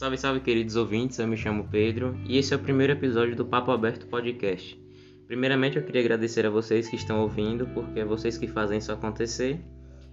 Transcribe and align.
Salve, 0.00 0.16
salve, 0.16 0.40
queridos 0.40 0.76
ouvintes. 0.76 1.18
Eu 1.18 1.28
me 1.28 1.36
chamo 1.36 1.68
Pedro 1.70 2.18
e 2.26 2.38
esse 2.38 2.54
é 2.54 2.56
o 2.56 2.58
primeiro 2.58 2.94
episódio 2.94 3.36
do 3.36 3.44
Papo 3.44 3.70
Aberto 3.70 4.06
Podcast. 4.06 4.82
Primeiramente, 5.26 5.76
eu 5.76 5.82
queria 5.84 6.00
agradecer 6.00 6.46
a 6.46 6.48
vocês 6.48 6.88
que 6.88 6.96
estão 6.96 7.20
ouvindo, 7.20 7.66
porque 7.74 8.00
é 8.00 8.04
vocês 8.06 8.38
que 8.38 8.48
fazem 8.48 8.78
isso 8.78 8.90
acontecer. 8.90 9.60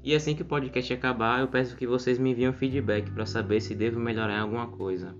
E 0.03 0.13
assim 0.13 0.35
que 0.35 0.41
o 0.41 0.45
podcast 0.45 0.91
acabar, 0.91 1.39
eu 1.39 1.47
peço 1.47 1.77
que 1.77 1.87
vocês 1.87 2.19
me 2.19 2.31
enviem 2.31 2.49
um 2.49 2.53
feedback 2.53 3.09
para 3.11 3.25
saber 3.25 3.61
se 3.61 3.73
devo 3.73 3.97
melhorar 3.97 4.39
em 4.39 4.41
alguma 4.41 4.67
coisa. 4.67 5.15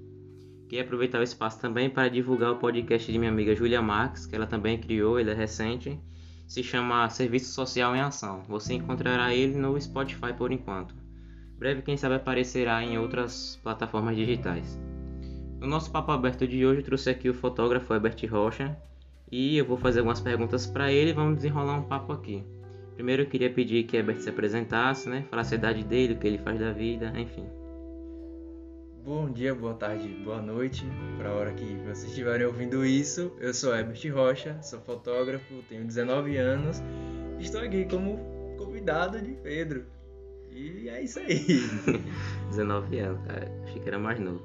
Queria 0.67 0.83
aproveitar 0.83 1.21
o 1.21 1.23
espaço 1.23 1.61
também 1.61 1.89
para 1.89 2.09
divulgar 2.09 2.51
o 2.51 2.57
podcast 2.57 3.09
de 3.09 3.17
minha 3.17 3.31
amiga 3.31 3.55
Julia 3.55 3.81
Marques, 3.81 4.25
que 4.25 4.35
ela 4.35 4.47
também 4.47 4.77
criou, 4.77 5.17
ele 5.17 5.31
é 5.31 5.33
recente. 5.33 5.97
Se 6.45 6.61
chama 6.61 7.09
Serviço 7.09 7.53
Social 7.53 7.95
em 7.95 8.01
Ação. 8.01 8.43
Você 8.49 8.73
encontrará 8.73 9.33
ele 9.33 9.57
no 9.57 9.79
Spotify 9.79 10.33
por 10.37 10.51
enquanto. 10.51 11.06
Breve, 11.57 11.81
quem 11.81 11.97
sabe, 11.97 12.15
aparecerá 12.15 12.83
em 12.83 12.99
outras 12.99 13.59
plataformas 13.63 14.15
digitais. 14.15 14.79
No 15.59 15.65
nosso 15.65 15.89
papo 15.91 16.11
aberto 16.11 16.47
de 16.47 16.63
hoje, 16.63 16.83
trouxe 16.83 17.09
aqui 17.09 17.29
o 17.29 17.33
fotógrafo 17.33 17.91
Herbert 17.91 18.17
Rocha 18.29 18.77
e 19.31 19.57
eu 19.57 19.65
vou 19.65 19.75
fazer 19.75 19.99
algumas 19.99 20.21
perguntas 20.21 20.67
para 20.67 20.91
ele 20.91 21.09
e 21.09 21.13
vamos 21.13 21.37
desenrolar 21.37 21.79
um 21.79 21.83
papo 21.83 22.13
aqui. 22.13 22.43
Primeiro, 22.93 23.23
eu 23.23 23.27
queria 23.27 23.51
pedir 23.51 23.83
que 23.85 23.97
Herbert 23.97 24.19
se 24.19 24.29
apresentasse, 24.29 25.09
né? 25.09 25.25
Falasse 25.31 25.55
a 25.55 25.57
idade 25.57 25.83
dele, 25.83 26.13
o 26.13 26.17
que 26.17 26.27
ele 26.27 26.37
faz 26.37 26.59
da 26.59 26.71
vida, 26.71 27.11
enfim. 27.15 27.45
Bom 29.03 29.31
dia, 29.31 29.55
boa 29.55 29.73
tarde, 29.73 30.07
boa 30.23 30.41
noite, 30.41 30.85
para 31.17 31.29
a 31.29 31.33
hora 31.33 31.53
que 31.53 31.65
vocês 31.85 32.03
estiverem 32.03 32.45
ouvindo 32.45 32.85
isso. 32.85 33.31
Eu 33.39 33.53
sou 33.53 33.75
Herbert 33.75 34.13
Rocha, 34.13 34.61
sou 34.61 34.79
fotógrafo, 34.81 35.63
tenho 35.69 35.85
19 35.85 36.37
anos, 36.37 36.83
estou 37.39 37.61
aqui 37.61 37.85
como 37.85 38.19
convidado 38.57 39.19
de 39.19 39.31
Pedro. 39.31 39.96
E 40.57 40.89
é 40.89 41.03
isso 41.03 41.19
aí. 41.19 41.45
19 42.49 42.99
anos, 42.99 43.21
cara. 43.27 43.51
Achei 43.63 43.79
que 43.79 43.87
era 43.87 43.99
mais 43.99 44.19
novo. 44.19 44.41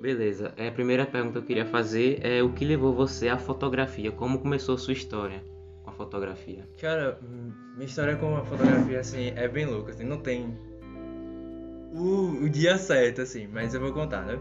Beleza. 0.00 0.54
É, 0.56 0.68
a 0.68 0.72
primeira 0.72 1.04
pergunta 1.04 1.32
que 1.32 1.38
eu 1.38 1.46
queria 1.46 1.66
fazer 1.66 2.20
é 2.22 2.42
o 2.42 2.52
que 2.52 2.64
levou 2.64 2.94
você 2.94 3.28
à 3.28 3.36
fotografia? 3.36 4.10
Como 4.10 4.38
começou 4.38 4.76
a 4.76 4.78
sua 4.78 4.92
história 4.94 5.44
com 5.82 5.90
a 5.90 5.92
fotografia? 5.92 6.66
Cara, 6.80 7.18
minha 7.74 7.86
história 7.86 8.16
com 8.16 8.36
a 8.36 8.44
fotografia, 8.44 9.00
assim, 9.00 9.32
é 9.36 9.46
bem 9.48 9.66
louca. 9.66 9.90
Assim, 9.90 10.04
não 10.04 10.18
tem 10.18 10.56
o, 11.92 12.44
o 12.44 12.48
dia 12.48 12.78
certo, 12.78 13.22
assim, 13.22 13.46
mas 13.48 13.74
eu 13.74 13.80
vou 13.80 13.92
contar, 13.92 14.24
né? 14.24 14.38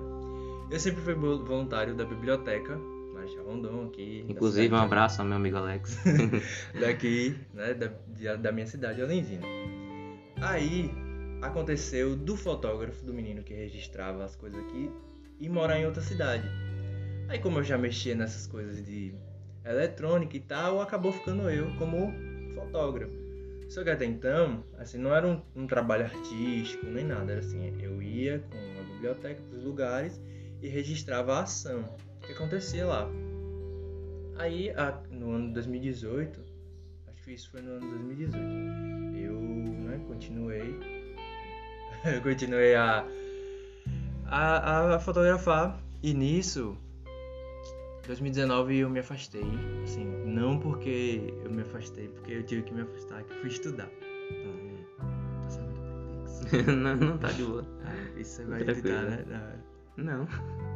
Eu 0.69 0.79
sempre 0.79 1.01
fui 1.01 1.15
voluntário 1.15 1.95
da 1.95 2.05
biblioteca, 2.05 2.77
Marechal 3.13 3.43
Rondon, 3.43 3.87
aqui. 3.87 4.25
Inclusive, 4.27 4.73
um 4.73 4.77
abraço 4.77 5.21
ao 5.21 5.27
meu 5.27 5.37
amigo 5.37 5.57
Alex. 5.57 5.97
daqui, 6.79 7.35
né, 7.53 7.73
da, 7.73 8.35
da 8.35 8.51
minha 8.51 8.67
cidade, 8.67 9.01
Olenzina. 9.01 9.56
Aí 10.41 10.91
aconteceu 11.41 12.15
do 12.15 12.35
fotógrafo, 12.35 13.05
do 13.05 13.13
menino 13.13 13.43
que 13.43 13.53
registrava 13.53 14.23
as 14.23 14.35
coisas 14.35 14.59
aqui, 14.59 14.91
e 15.39 15.49
morar 15.49 15.79
em 15.79 15.85
outra 15.85 16.01
cidade. 16.01 16.47
Aí 17.27 17.39
como 17.39 17.59
eu 17.59 17.63
já 17.63 17.77
mexia 17.77 18.15
nessas 18.15 18.47
coisas 18.47 18.83
de 18.83 19.13
eletrônica 19.65 20.37
e 20.37 20.39
tal, 20.39 20.81
acabou 20.81 21.11
ficando 21.11 21.49
eu 21.49 21.75
como 21.77 22.13
fotógrafo. 22.55 23.13
Só 23.69 23.83
que 23.83 23.89
até 23.89 24.05
então, 24.05 24.63
assim, 24.77 24.97
não 24.97 25.13
era 25.13 25.27
um, 25.27 25.41
um 25.55 25.67
trabalho 25.67 26.05
artístico 26.05 26.85
nem 26.85 27.03
nada, 27.03 27.33
era 27.33 27.41
assim, 27.41 27.75
eu 27.81 28.01
ia 28.01 28.39
com 28.39 28.57
a 28.57 28.93
biblioteca 28.93 29.41
para 29.41 29.57
os 29.57 29.63
lugares 29.63 30.21
e 30.61 30.67
registrava 30.69 31.33
a 31.33 31.41
ação 31.41 31.83
que 32.21 32.31
acontecia 32.31 32.85
lá. 32.85 33.09
Aí, 34.37 34.71
no 35.09 35.31
ano 35.31 35.47
de 35.47 35.53
2018, 35.55 36.39
acho 37.07 37.23
que 37.23 37.33
isso 37.33 37.49
foi 37.51 37.61
no 37.61 37.71
ano 37.71 37.81
de 37.81 37.87
2018, 37.87 38.37
eu 38.37 38.96
né? 40.17 40.35
Continuei. 40.37 40.79
continuei 42.23 42.75
a, 42.75 43.05
a, 44.25 44.95
a 44.95 44.99
fotografar. 44.99 45.79
E 46.03 46.13
nisso, 46.13 46.77
2019 48.05 48.79
eu 48.79 48.89
me 48.89 48.99
afastei. 48.99 49.43
Assim, 49.83 50.05
não 50.25 50.59
porque 50.59 51.33
eu 51.43 51.51
me 51.51 51.61
afastei, 51.61 52.07
porque 52.09 52.33
eu 52.33 52.43
tive 52.43 52.63
que 52.63 52.73
me 52.73 52.81
afastar, 52.81 53.23
que 53.23 53.33
fui 53.35 53.49
estudar. 53.49 53.89
Tá 55.41 55.49
sendo 55.49 56.71
não, 56.77 56.95
não 56.95 57.17
tá 57.17 57.31
de 57.31 57.43
boa. 57.43 57.65
Ah, 57.83 58.19
isso 58.19 58.45
vai 58.45 58.61
editar, 58.61 59.03
né? 59.03 59.23
Não. 59.27 59.66
Não? 59.97 60.27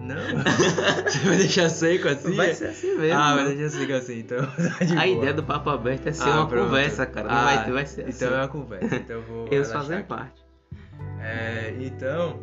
Você 1.06 1.20
vai 1.20 1.38
deixar 1.38 1.70
seco 1.70 2.08
assim? 2.08 2.36
Vai 2.36 2.56
ser 2.56 2.68
assim 2.70 2.98
mesmo. 2.98 3.20
Ah, 3.20 3.36
vai 3.36 3.56
deixar 3.56 3.78
seco 3.78 3.94
assim, 3.94 4.20
então 4.20 4.40
tá 4.48 5.00
A 5.00 5.08
ideia 5.08 5.34
do 5.34 5.44
papo 5.44 5.70
aberto 5.70 6.08
é 6.08 6.12
ser 6.12 6.30
ah, 6.30 6.38
uma 6.38 6.48
pronto. 6.48 6.66
conversa, 6.66 7.06
cara. 7.06 7.28
Não 7.28 7.36
ah, 7.36 7.44
vai, 7.44 7.72
vai 7.72 7.86
ser 7.86 8.02
então 8.02 8.10
assim. 8.10 8.26
Então 8.26 8.36
é 8.36 8.42
uma 8.42 8.48
conversa, 8.48 8.96
então 8.96 9.16
eu 9.18 9.22
vou. 9.24 9.48
Eles 9.52 9.72
fazem 9.72 10.04
parte. 10.04 10.44
É, 11.20 11.76
então. 11.80 12.40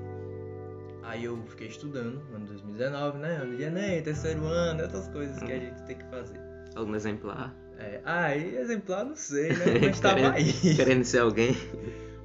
Aí 1.03 1.25
eu 1.25 1.43
fiquei 1.49 1.69
estudando, 1.69 2.23
ano 2.35 2.47
2019, 2.47 3.19
né? 3.19 3.37
Ano 3.43 3.57
de 3.57 3.63
Enem, 3.63 4.03
terceiro 4.03 4.45
ano, 4.45 4.83
essas 4.83 5.09
coisas 5.09 5.43
hum. 5.43 5.47
que 5.47 5.53
a 5.53 5.57
hum. 5.57 5.61
gente 5.61 5.83
tem 5.85 5.97
que 5.97 6.05
fazer. 6.05 6.39
Algum 6.77 6.95
exemplar? 6.95 7.55
É, 7.79 8.39
e 8.39 8.57
exemplar 8.57 9.05
não 9.05 9.17
sei, 9.17 9.53
né? 9.53 9.65
Mas 9.81 10.01
tava 10.01 10.17
querendo, 10.17 10.35
aí. 10.35 10.53
Querendo 10.77 11.05
ser 11.05 11.21
alguém. 11.21 11.57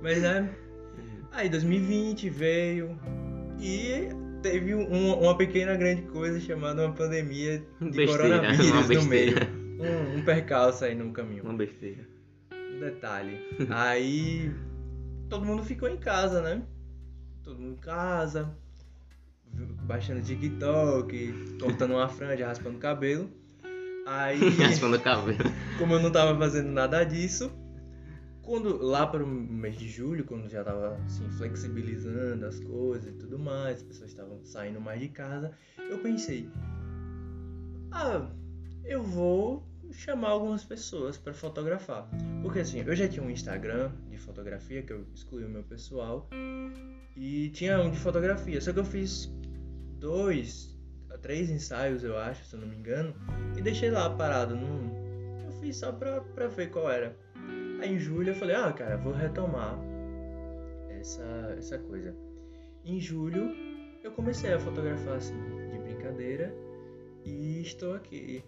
Mas 0.02 0.22
né? 0.22 0.50
Aí 1.31 1.50
2020 1.50 2.30
veio 2.30 3.00
e 3.59 4.09
teve 4.44 4.76
um, 4.76 5.14
uma 5.14 5.36
pequena 5.36 5.76
grande 5.76 6.04
coisa 6.04 6.40
chamada 6.40 6.86
uma 6.86 6.94
pandemia 6.94 7.66
de 7.80 7.90
besteira, 7.90 8.38
coronavírus 8.38 8.90
no 8.90 9.09
meio. 9.09 9.38
Um, 9.80 10.20
um 10.20 10.24
percalço 10.24 10.86
aí 10.86 10.94
no 10.94 11.12
caminho. 11.12 11.44
Uma 11.44 11.54
besteira. 11.54 12.06
Um 12.52 12.80
detalhe. 12.80 13.40
aí 13.70 14.54
todo 15.30 15.46
mundo 15.46 15.64
ficou 15.64 15.90
em 15.90 15.98
casa, 15.98 16.42
né? 16.42 16.62
Todo 17.42 17.59
mundo 17.59 17.74
em 17.74 17.78
casa, 17.78 18.56
baixando 19.84 20.22
TikTok, 20.22 21.58
cortando 21.60 21.92
uma 21.92 22.08
franja, 22.10 22.46
raspando 22.46 22.78
o 22.78 22.80
cabelo. 22.80 23.30
Aí. 24.06 24.38
raspando 24.60 24.98
o 24.98 25.02
cabelo. 25.02 25.38
Como 25.78 25.94
eu 25.94 26.02
não 26.02 26.12
tava 26.12 26.38
fazendo 26.38 26.70
nada 26.70 27.04
disso, 27.04 27.52
quando 28.44 28.78
lá 28.84 29.08
para 29.08 29.24
o 29.24 29.28
mês 29.28 29.76
de 29.78 29.88
julho, 29.88 30.26
quando 30.26 30.50
já 30.50 30.59
estava 30.59 30.96
assim, 31.06 31.28
flexibilizando 31.31 32.46
as 32.46 32.59
coisas 32.59 33.14
e 33.14 33.18
tudo 33.18 33.40
mais, 33.40 33.78
as 33.78 33.84
pessoas 33.84 34.09
estavam 34.09 34.44
saindo 34.44 34.80
mais 34.80 35.00
de 35.00 35.08
casa, 35.08 35.52
eu 35.78 35.98
pensei: 36.00 36.50
ah, 37.92 38.30
eu 38.84 39.02
vou 39.02 39.66
chamar 39.92 40.30
algumas 40.30 40.64
pessoas 40.64 41.18
para 41.18 41.34
fotografar. 41.34 42.09
Porque 42.42 42.59
assim, 42.59 42.84
eu 42.86 42.96
já 42.96 43.08
tinha 43.08 43.24
um 43.24 43.30
Instagram 43.30 43.92
de 44.09 44.18
fotografia 44.18 44.81
que 44.81 44.92
eu 44.92 45.06
excluí 45.14 45.46
o 45.46 45.50
meu 45.50 45.64
pessoal 45.64 46.30
e 47.16 47.50
tinha 47.50 47.80
um 47.80 47.92
de 47.92 48.00
fotografia, 48.00 48.60
só 48.60 48.74
que 48.74 48.80
eu 48.80 48.86
fiz 48.86 49.31
dois, 50.00 50.78
três 51.22 51.50
ensaios, 51.50 52.04
eu 52.04 52.18
acho, 52.18 52.44
se 52.44 52.56
eu 52.56 52.60
não 52.60 52.68
me 52.68 52.75
engano, 52.75 53.16
e 53.58 53.62
deixei 53.62 53.90
lá 53.90 54.10
parado. 54.10 54.56
Num... 54.56 54.92
Eu 55.46 55.52
fiz 55.62 55.78
só 55.78 55.94
pra 55.94 56.48
ver 56.48 56.70
qual 56.70 56.92
era. 56.92 57.23
Aí 57.84 57.96
em 57.96 58.00
julho 58.00 58.30
eu 58.30 58.36
falei, 58.36 58.56
ah, 58.56 58.72
cara, 58.72 58.96
vou 58.96 59.12
retomar 59.12 59.78
essa, 61.02 61.54
essa 61.58 61.78
coisa. 61.78 62.16
Em 62.86 62.98
julho 62.98 63.54
eu 64.02 64.10
comecei 64.12 64.54
a 64.54 64.58
fotografar 64.58 65.18
assim, 65.18 65.36
de 65.70 65.78
brincadeira 65.80 66.56
e 67.26 67.60
estou 67.62 67.94
aqui, 67.94 68.42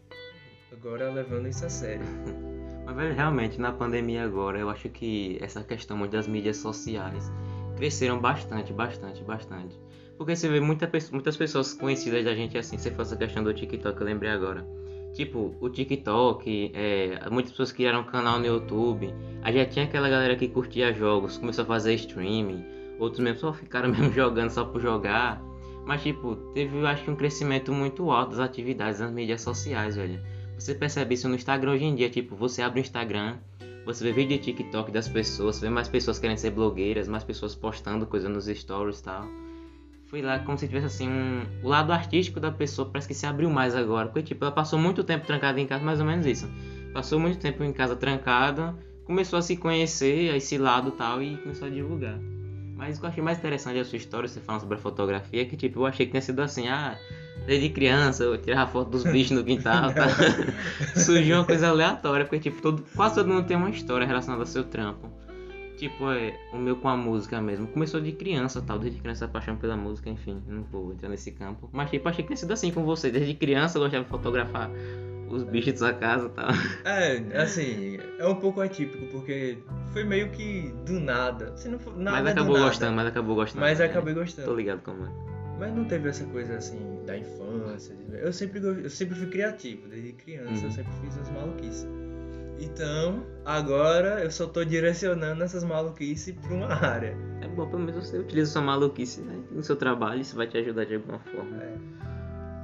agora 0.72 1.12
levando 1.12 1.50
isso 1.50 1.66
a 1.66 1.70
sério. 1.70 2.06
Mas 2.86 2.96
velho, 2.96 3.14
realmente 3.14 3.60
na 3.60 3.74
pandemia 3.74 4.24
agora 4.24 4.58
eu 4.58 4.70
acho 4.70 4.88
que 4.88 5.38
essa 5.42 5.62
questão 5.66 6.08
das 6.08 6.30
mídias 6.30 6.56
sociais 6.56 7.30
cresceram 7.76 8.22
bastante, 8.22 8.72
bastante, 8.72 9.22
bastante. 9.22 9.78
Porque 10.18 10.34
você 10.34 10.48
vê 10.48 10.62
muita, 10.62 10.90
muitas 11.12 11.36
pessoas 11.36 11.74
conhecidas 11.74 12.24
da 12.24 12.34
gente 12.34 12.58
assim, 12.58 12.78
você 12.78 12.90
faz 12.90 13.12
a 13.12 13.18
questão 13.18 13.44
do 13.44 13.54
TikTok, 13.54 14.00
eu 14.00 14.06
lembrei 14.06 14.32
agora 14.32 14.66
Tipo, 15.16 15.56
o 15.62 15.70
TikTok, 15.70 16.72
é, 16.74 17.30
muitas 17.32 17.52
pessoas 17.52 17.72
criaram 17.72 18.02
um 18.02 18.04
canal 18.04 18.38
no 18.38 18.46
YouTube. 18.46 19.14
Aí 19.42 19.54
já 19.54 19.66
tinha 19.66 19.86
aquela 19.86 20.10
galera 20.10 20.36
que 20.36 20.46
curtia 20.50 20.94
jogos, 20.94 21.38
começou 21.38 21.64
a 21.64 21.66
fazer 21.66 21.94
streaming. 21.94 22.66
Outros 23.00 23.22
mesmo 23.22 23.40
só 23.40 23.54
ficaram 23.54 23.88
mesmo 23.96 24.12
jogando 24.12 24.50
só 24.50 24.66
por 24.66 24.82
jogar. 24.82 25.42
Mas, 25.86 26.04
tipo, 26.04 26.36
teve, 26.54 26.78
eu 26.78 26.86
acho 26.86 27.06
que 27.06 27.12
um 27.12 27.16
crescimento 27.16 27.72
muito 27.72 28.12
alto 28.12 28.32
das 28.32 28.40
atividades 28.40 29.00
nas 29.00 29.10
mídias 29.10 29.42
sociais, 29.42 29.96
velho. 29.96 30.20
Você 30.60 30.76
percebe 30.76 31.14
isso 31.14 31.30
no 31.30 31.36
Instagram 31.36 31.72
hoje 31.72 31.86
em 31.86 31.96
dia. 31.96 32.10
Tipo, 32.10 32.36
você 32.36 32.62
abre 32.62 32.82
o 32.82 32.82
Instagram, 32.82 33.38
você 33.86 34.04
vê 34.04 34.12
vídeo 34.12 34.38
de 34.38 34.44
TikTok 34.44 34.92
das 34.92 35.08
pessoas, 35.08 35.62
vê 35.62 35.70
mais 35.70 35.88
pessoas 35.88 36.20
querendo 36.20 36.40
ser 36.40 36.52
blogueiras, 36.52 37.08
mais 37.08 37.24
pessoas 37.24 37.56
postando 37.56 38.06
coisa 38.06 38.28
nos 38.28 38.48
stories 38.48 39.00
e 39.00 39.04
tal 39.04 39.45
foi 40.08 40.22
lá 40.22 40.40
como 40.40 40.58
se 40.58 40.68
tivesse 40.68 40.86
assim 40.86 41.10
um, 41.10 41.46
o 41.64 41.68
lado 41.68 41.92
artístico 41.92 42.40
da 42.40 42.52
pessoa 42.52 42.90
parece 42.90 43.08
que 43.08 43.14
se 43.14 43.26
abriu 43.26 43.50
mais 43.50 43.76
agora. 43.76 44.08
Porque 44.08 44.24
tipo 44.24 44.44
ela 44.44 44.54
passou 44.54 44.78
muito 44.78 45.04
tempo 45.04 45.26
trancada 45.26 45.60
em 45.60 45.68
casa 45.68 45.84
mais 45.84 46.00
ou 46.00 46.06
menos 46.06 46.26
isso. 46.26 46.50
Passou 46.94 47.20
muito 47.20 47.40
tempo 47.40 47.64
em 47.64 47.74
casa 47.74 47.96
trancada 47.96 48.76
começou 49.06 49.40
a 49.40 49.42
se 49.42 49.56
conhecer 49.56 50.32
a 50.32 50.38
esse 50.38 50.58
lado 50.58 50.92
tal 50.92 51.22
e 51.22 51.38
começou 51.38 51.68
a 51.68 51.72
divulgar. 51.72 52.20
Mas 52.76 52.98
o 52.98 53.00
que 53.00 53.06
eu 53.06 53.10
achei 53.10 53.24
mais 53.24 53.38
interessante 53.38 53.78
da 53.78 53.86
sua 53.86 53.98
história 53.98 54.28
você 54.28 54.42
falando 54.42 54.62
sobre 54.62 54.76
a 54.76 54.80
fotografia 54.80 55.44
é 55.44 55.46
que 55.46 55.56
tipo 55.56 55.80
eu 55.80 55.86
achei 55.86 56.06
que 56.06 56.12
tinha 56.12 56.22
sido 56.22 56.42
assim 56.42 56.68
ah 56.68 56.98
desde 57.46 57.70
criança 57.70 58.24
eu 58.24 58.38
tirava 58.38 58.70
foto 58.70 58.90
dos 58.90 59.04
bichos 59.04 59.32
no 59.38 59.44
quintal 59.44 59.94
tá? 59.94 60.08
surgiu 61.00 61.38
uma 61.38 61.46
coisa 61.46 61.70
aleatória 61.70 62.26
porque 62.26 62.40
tipo 62.40 62.62
todo, 62.62 62.84
quase 62.96 63.16
todo 63.16 63.30
mundo 63.30 63.46
tem 63.46 63.56
uma 63.56 63.70
história 63.70 64.06
relacionada 64.06 64.42
ao 64.42 64.48
seu 64.48 64.64
trampo 64.66 65.10
Tipo, 65.78 66.10
é, 66.12 66.34
o 66.54 66.58
meu 66.58 66.78
com 66.78 66.88
a 66.88 66.96
música 66.96 67.42
mesmo. 67.42 67.68
Começou 67.68 68.00
de 68.00 68.12
criança, 68.14 68.62
tal, 68.62 68.80
desde 68.80 69.00
criança 69.00 69.28
paixão 69.28 69.56
pela 69.58 69.76
música, 69.76 70.10
enfim, 70.10 70.42
não 70.48 70.64
vou 70.64 70.94
entrar 70.94 71.10
nesse 71.10 71.32
campo. 71.32 71.70
Mas 71.74 71.90
tipo, 71.90 72.08
achei 72.08 72.24
que 72.24 72.30
tinha 72.30 72.38
sido 72.38 72.54
assim 72.54 72.72
com 72.72 72.84
você. 72.86 73.12
Desde 73.12 73.34
criança 73.34 73.78
eu 73.78 73.82
gostava 73.84 74.04
de 74.04 74.10
fotografar 74.10 74.72
os 75.30 75.44
bichos 75.44 75.74
da 75.74 75.80
sua 75.80 75.94
casa 75.94 76.28
e 76.28 76.30
tal. 76.30 76.48
É, 76.86 77.42
assim, 77.42 77.98
é 78.20 78.28
um 78.28 78.36
pouco 78.36 78.62
atípico, 78.62 79.06
porque 79.08 79.58
foi 79.92 80.04
meio 80.04 80.30
que 80.30 80.72
do 80.86 81.00
nada. 81.00 81.52
Assim, 81.54 81.70
não 81.70 81.80
foi, 81.80 81.94
nada 81.98 82.22
mas 82.22 82.24
do 82.24 82.30
acabou 82.40 82.54
nada, 82.54 82.66
gostando, 82.68 82.96
mas 82.96 83.08
acabou 83.08 83.36
gostando. 83.36 83.62
Mas 83.62 83.80
né? 83.80 83.86
acabei 83.86 84.14
gostando. 84.14 84.48
Tô 84.48 84.56
ligado 84.56 84.82
como 84.82 85.06
é. 85.06 85.10
Mas 85.60 85.74
não 85.74 85.86
teve 85.86 86.10
essa 86.10 86.26
coisa 86.26 86.58
assim 86.58 87.00
da 87.06 87.18
infância. 87.18 87.96
Eu 88.12 88.32
sempre, 88.32 88.60
eu 88.60 88.90
sempre 88.90 89.16
fui 89.16 89.28
criativo, 89.28 89.88
desde 89.88 90.14
criança 90.14 90.52
Uhum. 90.62 90.64
eu 90.66 90.72
sempre 90.72 90.92
fiz 91.02 91.18
as 91.18 91.30
maluquices. 91.32 91.88
Então, 92.60 93.26
agora 93.44 94.24
eu 94.24 94.32
só 94.32 94.48
tô 94.48 94.64
direcionando 94.64 95.44
essas 95.44 95.64
maluquices 95.64 96.34
pra 96.36 96.54
uma 96.54 96.74
área. 96.74 97.18
É 97.42 97.48
bom, 97.48 97.68
pelo 97.68 97.84
menos 97.84 98.08
você 98.08 98.18
utiliza 98.18 98.52
sua 98.52 98.62
maluquice 98.62 99.22
né? 99.22 99.44
no 99.52 99.62
seu 99.62 99.76
trabalho, 99.76 100.22
isso 100.22 100.36
vai 100.36 100.48
te 100.48 100.58
ajudar 100.58 100.86
de 100.86 100.96
alguma 100.96 101.20
forma. 101.20 101.62
É. 101.62 101.96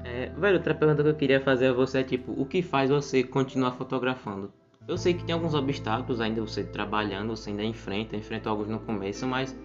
É, 0.03 0.29
velho, 0.29 0.57
outra 0.57 0.73
pergunta 0.73 1.03
que 1.03 1.09
eu 1.09 1.15
queria 1.15 1.39
fazer 1.39 1.67
a 1.67 1.73
você 1.73 1.99
é 1.99 2.03
tipo, 2.03 2.33
o 2.33 2.45
que 2.45 2.61
faz 2.61 2.89
você 2.89 3.23
continuar 3.23 3.71
fotografando? 3.71 4.51
Eu 4.87 4.97
sei 4.97 5.13
que 5.13 5.23
tem 5.23 5.33
alguns 5.33 5.53
obstáculos 5.53 6.19
ainda 6.19 6.41
você 6.41 6.63
trabalhando, 6.63 7.35
você 7.35 7.49
ainda 7.49 7.63
enfrenta, 7.63 8.15
enfrentou 8.15 8.51
alguns 8.51 8.67
no 8.67 8.79
começo, 8.79 9.27
mas 9.27 9.55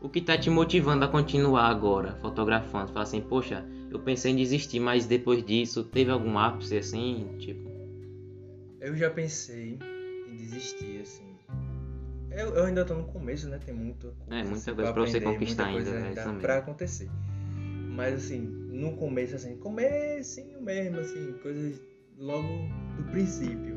o 0.00 0.08
que 0.08 0.20
tá 0.20 0.38
te 0.38 0.48
motivando 0.48 1.04
a 1.04 1.08
continuar 1.08 1.66
agora 1.66 2.16
fotografando? 2.20 2.92
Fala 2.92 3.02
assim, 3.02 3.20
poxa, 3.20 3.64
eu 3.90 3.98
pensei 3.98 4.32
em 4.32 4.36
desistir, 4.36 4.80
mas 4.80 5.06
depois 5.06 5.44
disso 5.44 5.82
teve 5.84 6.10
algum 6.10 6.38
ápice 6.38 6.78
assim, 6.78 7.36
tipo, 7.38 7.71
Eu 8.82 8.96
já 8.96 9.08
pensei 9.08 9.78
em 10.28 10.34
desistir, 10.36 11.00
assim. 11.02 11.22
Eu, 12.32 12.54
eu 12.56 12.64
ainda 12.64 12.84
tô 12.84 12.94
no 12.94 13.04
começo, 13.04 13.48
né? 13.48 13.58
Tem 13.64 13.72
muita 13.72 14.08
coisa, 14.08 14.34
É, 14.34 14.42
muita 14.42 14.74
coisa 14.74 14.92
pra 14.92 15.02
você 15.02 15.16
aprender, 15.18 15.34
conquistar 15.38 15.64
muita 15.70 15.78
ainda, 15.78 15.90
coisa 15.90 16.00
né? 16.00 16.22
ainda 16.24 16.40
pra 16.40 16.58
acontecer. 16.58 17.08
Mas 17.94 18.14
assim, 18.14 18.40
no 18.40 18.96
começo, 18.96 19.36
assim, 19.36 19.56
comecinho 19.58 20.60
mesmo, 20.60 20.98
assim, 20.98 21.32
coisas 21.42 21.80
logo 22.18 22.48
do 22.96 23.04
princípio. 23.10 23.76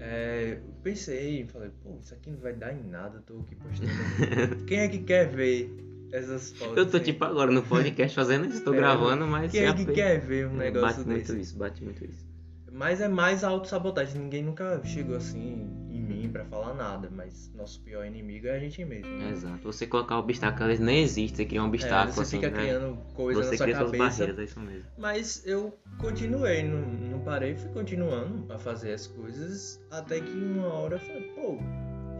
É, 0.00 0.58
pensei, 0.82 1.46
falei, 1.46 1.70
pô, 1.82 1.98
isso 2.00 2.14
aqui 2.14 2.30
não 2.30 2.38
vai 2.38 2.54
dar 2.54 2.72
em 2.72 2.82
nada, 2.82 3.22
tô 3.26 3.40
aqui 3.40 3.54
postando. 3.56 3.90
Quem 4.66 4.78
é 4.78 4.88
que 4.88 4.98
quer 5.00 5.28
ver 5.28 5.70
essas 6.12 6.52
fotos? 6.52 6.76
eu 6.78 6.90
tô 6.90 6.96
assim? 6.96 7.06
tipo 7.06 7.24
agora 7.24 7.50
no 7.50 7.62
podcast 7.62 8.14
fazendo 8.14 8.46
isso, 8.46 8.62
tô 8.62 8.72
É, 8.72 8.76
gravando, 8.76 9.26
mas 9.26 9.50
Quem 9.50 9.64
é 9.66 9.74
que 9.74 9.84
quer 9.86 10.20
ver 10.20 10.46
um 10.46 10.56
negócio 10.56 10.98
bate 10.98 11.08
muito 11.08 11.26
desse? 11.32 11.40
isso, 11.40 11.58
bate 11.58 11.82
muito 11.84 12.04
isso. 12.04 12.33
Mas 12.74 13.00
é 13.00 13.06
mais 13.08 13.44
autossabotagem. 13.44 14.20
Ninguém 14.20 14.42
nunca 14.42 14.80
chegou 14.84 15.16
assim 15.16 15.70
em 15.90 16.00
mim 16.00 16.28
pra 16.28 16.44
falar 16.44 16.74
nada. 16.74 17.08
Mas 17.10 17.52
nosso 17.54 17.80
pior 17.82 18.04
inimigo 18.04 18.48
é 18.48 18.56
a 18.56 18.58
gente 18.58 18.84
mesmo. 18.84 19.08
né? 19.08 19.30
Exato. 19.30 19.62
Você 19.62 19.86
colocar 19.86 20.18
obstáculos, 20.18 20.66
eles 20.66 20.80
nem 20.80 21.02
existem, 21.02 21.36
você 21.36 21.44
cria 21.44 21.62
um 21.62 21.66
É, 21.66 21.68
obstáculo 21.68 22.12
você 22.12 22.20
assim, 22.22 22.36
fica 22.40 22.50
né? 22.50 22.62
criando 22.64 22.98
coisa 23.14 23.42
Você 23.44 23.50
na 23.52 23.56
sua 23.56 23.66
cria 23.66 23.76
suas 23.78 23.90
cabeça. 23.92 24.08
barreiras, 24.18 24.38
é 24.38 24.44
isso 24.44 24.60
mesmo. 24.60 24.84
Mas 24.98 25.46
eu 25.46 25.78
continuei, 25.98 26.62
não, 26.64 26.80
não 26.80 27.20
parei, 27.20 27.54
fui 27.54 27.70
continuando 27.70 28.52
a 28.52 28.58
fazer 28.58 28.92
as 28.92 29.06
coisas. 29.06 29.80
Até 29.90 30.20
que 30.20 30.32
uma 30.32 30.66
hora 30.66 30.96
eu 30.96 31.00
falei, 31.00 31.22
pô, 31.36 31.58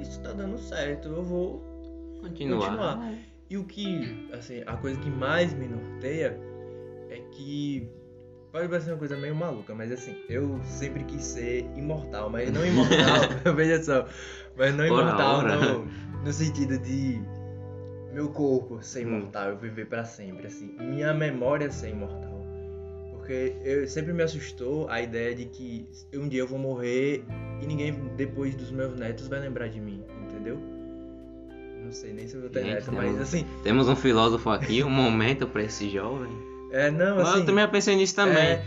isso 0.01 0.21
tá 0.23 0.33
dando 0.33 0.57
certo, 0.59 1.09
eu 1.09 1.23
vou 1.25 1.75
Continuar. 2.23 2.61
Continuar. 2.69 3.15
E 3.51 3.59
o 3.59 3.65
que, 3.65 4.29
assim, 4.33 4.63
a 4.65 4.77
coisa 4.77 4.99
que 5.01 5.11
mais 5.11 5.53
me 5.53 5.67
norteia 5.69 6.39
é 7.11 7.19
que. 7.33 7.87
Pode 8.55 8.69
parecer 8.69 8.93
uma 8.93 8.99
coisa 8.99 9.17
meio 9.17 9.35
maluca, 9.35 9.75
mas 9.75 9.91
assim, 9.91 10.15
eu 10.29 10.61
sempre 10.63 11.03
quis 11.03 11.25
ser 11.25 11.67
imortal, 11.75 12.31
mas 12.31 12.53
não 12.53 12.65
imortal, 12.65 12.95
veja 13.53 13.83
só, 13.83 14.07
mas 14.57 14.73
não 14.77 14.85
Ora, 14.85 14.93
imortal 14.93 15.39
ora. 15.39 15.57
No, 15.57 15.85
no 16.25 16.33
sentido 16.33 16.79
de 16.79 17.21
meu 18.13 18.29
corpo 18.29 18.81
ser 18.81 19.05
Hum. 19.05 19.09
imortal, 19.19 19.49
eu 19.49 19.57
viver 19.57 19.87
pra 19.87 20.05
sempre, 20.05 20.47
assim, 20.47 20.73
minha 20.79 21.13
memória 21.13 21.69
ser 21.69 21.89
imortal. 21.89 22.47
Porque 23.11 23.57
eu 23.65 23.89
sempre 23.89 24.13
me 24.13 24.23
assustou 24.23 24.89
a 24.89 25.03
ideia 25.03 25.35
de 25.35 25.47
que 25.47 25.89
um 26.15 26.29
dia 26.29 26.43
eu 26.43 26.47
vou 26.47 26.57
morrer 26.61 27.25
e 27.61 27.67
ninguém 27.67 27.93
depois 28.17 28.55
dos 28.55 28.71
meus 28.71 28.95
netos 28.95 29.27
vai 29.27 29.41
lembrar 29.41 29.67
de 29.67 29.81
mim, 29.81 30.01
entendeu? 30.23 30.61
Não 31.83 31.91
sei 31.91 32.13
nem 32.13 32.29
se 32.29 32.37
eu 32.37 32.43
vou 32.43 32.51
ter 32.51 32.61
Gente, 32.61 32.75
neto, 32.75 32.93
mas 32.93 33.21
assim, 33.21 33.45
Temos 33.65 33.89
um 33.89 33.97
filósofo 33.97 34.49
aqui, 34.49 34.85
um 34.85 34.91
momento 34.91 35.45
pra 35.45 35.65
esse 35.65 35.91
jovem. 35.91 36.54
É, 36.75 36.91
não, 36.91 37.17
Mas 37.17 37.29
assim, 37.29 37.39
eu 37.41 37.47
também 37.47 37.69
pensei 37.69 37.97
nisso 37.97 38.15
também. 38.15 38.37
é, 38.43 38.65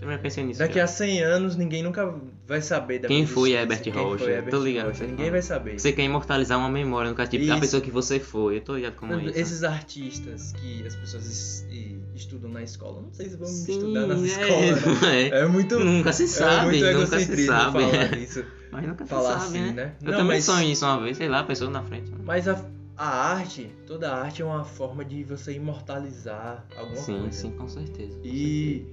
Também 0.00 0.18
pensei 0.18 0.44
nisso. 0.44 0.58
daqui 0.58 0.78
a 0.80 0.86
100 0.86 1.22
anos 1.22 1.56
ninguém 1.56 1.82
nunca 1.82 2.12
vai 2.46 2.60
saber 2.60 2.98
da 2.98 3.08
Quem 3.08 3.26
foi 3.26 3.52
Herbert 3.52 3.80
Rocha? 3.94 4.42
tô 4.50 4.62
ligado, 4.62 4.88
Rocha, 4.88 5.04
Ninguém 5.04 5.16
fala. 5.18 5.30
vai 5.30 5.42
saber. 5.42 5.78
Você 5.80 5.92
quer 5.92 6.02
imortalizar 6.02 6.58
uma 6.58 6.68
memória, 6.68 7.10
no 7.10 7.16
tipo, 7.26 7.36
a 7.36 7.38
Isso. 7.54 7.60
pessoa 7.60 7.80
que 7.80 7.90
você 7.90 8.20
foi. 8.20 8.56
Eu 8.56 8.60
tô 8.60 8.74
ligado 8.76 8.96
como 8.96 9.14
é 9.14 9.24
isso. 9.24 9.38
Esses 9.38 9.64
artistas 9.64 10.52
que 10.52 10.86
as 10.86 10.94
pessoas 10.96 11.24
es- 11.26 11.66
estudam 12.14 12.50
na 12.50 12.62
escola, 12.62 13.00
não 13.02 13.12
sei 13.12 13.28
se 13.30 13.36
vão 13.36 13.46
Sim, 13.46 13.72
estudar 13.72 14.06
nas 14.06 14.22
é, 14.22 14.26
escolas. 14.26 14.84
né? 15.02 15.22
é. 15.22 15.28
É 15.40 15.46
muito, 15.46 15.78
Nunca 15.80 16.12
se 16.12 16.24
é 16.24 16.26
sabe, 16.26 16.66
muito 16.82 16.98
nunca 16.98 17.18
se 17.20 17.46
sabe. 17.46 17.72
falar 17.80 18.18
isso. 18.18 18.44
Mas 18.70 18.86
nunca 18.86 19.04
se 19.04 19.10
Falar 19.10 19.38
sabe, 19.40 19.44
assim, 19.44 19.60
né? 19.60 19.72
né? 19.72 19.92
Eu 20.02 20.10
Não, 20.10 20.18
também 20.18 20.36
mas- 20.36 20.44
sonhei 20.44 20.72
isso 20.72 20.84
uma 20.84 21.00
vez, 21.00 21.16
sei 21.16 21.28
lá, 21.28 21.40
a 21.40 21.44
pessoa 21.44 21.70
na 21.70 21.82
frente. 21.82 22.10
né? 22.10 22.18
Mas 22.24 22.46
a, 22.48 22.60
a 22.96 23.06
arte, 23.06 23.70
toda 23.86 24.10
a 24.12 24.22
arte 24.22 24.42
é 24.42 24.44
uma 24.44 24.64
forma 24.64 25.04
de 25.04 25.24
você 25.24 25.52
imortalizar 25.52 26.66
alguma 26.76 26.96
Sim, 26.96 27.20
coisa. 27.20 27.32
sim, 27.38 27.50
com 27.52 27.68
certeza. 27.68 28.18
com 28.18 28.24
E 28.24 28.86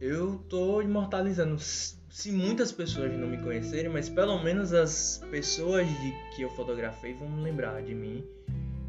eu 0.00 0.38
tô 0.48 0.82
imortalizando. 0.82 1.58
Se 1.58 2.32
muitas 2.32 2.72
pessoas 2.72 3.12
não 3.12 3.28
me 3.28 3.38
conhecerem, 3.38 3.90
mas 3.90 4.08
pelo 4.08 4.42
menos 4.42 4.72
as 4.72 5.22
pessoas 5.30 5.86
de 5.86 6.12
que 6.34 6.42
eu 6.42 6.50
fotografei 6.50 7.14
vão 7.14 7.42
lembrar 7.42 7.82
de 7.82 7.94
mim 7.94 8.24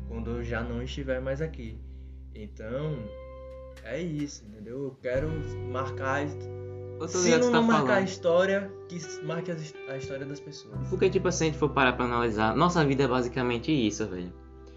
quando 0.07 0.31
eu 0.31 0.43
já 0.43 0.63
não 0.63 0.81
estiver 0.81 1.21
mais 1.21 1.41
aqui. 1.41 1.77
Então, 2.33 2.97
é 3.83 4.01
isso, 4.01 4.43
entendeu? 4.45 4.83
Eu 4.83 4.97
quero 5.01 5.29
marcar. 5.71 6.25
Se 7.07 7.37
não, 7.37 7.51
tá 7.51 7.61
marcar 7.61 7.83
a 7.83 7.87
falando. 7.87 8.07
história, 8.07 8.71
que 8.87 8.99
marque 9.23 9.51
a 9.51 9.97
história 9.97 10.25
das 10.25 10.39
pessoas. 10.39 10.75
Porque, 10.89 11.09
tipo 11.09 11.27
assim, 11.27 11.37
se 11.37 11.43
a 11.43 11.47
gente 11.47 11.57
for 11.57 11.69
parar 11.69 11.93
pra 11.93 12.05
analisar, 12.05 12.55
nossa 12.55 12.83
vida 12.85 13.03
é 13.03 13.07
basicamente 13.07 13.71
isso, 13.71 14.05
velho. 14.07 14.33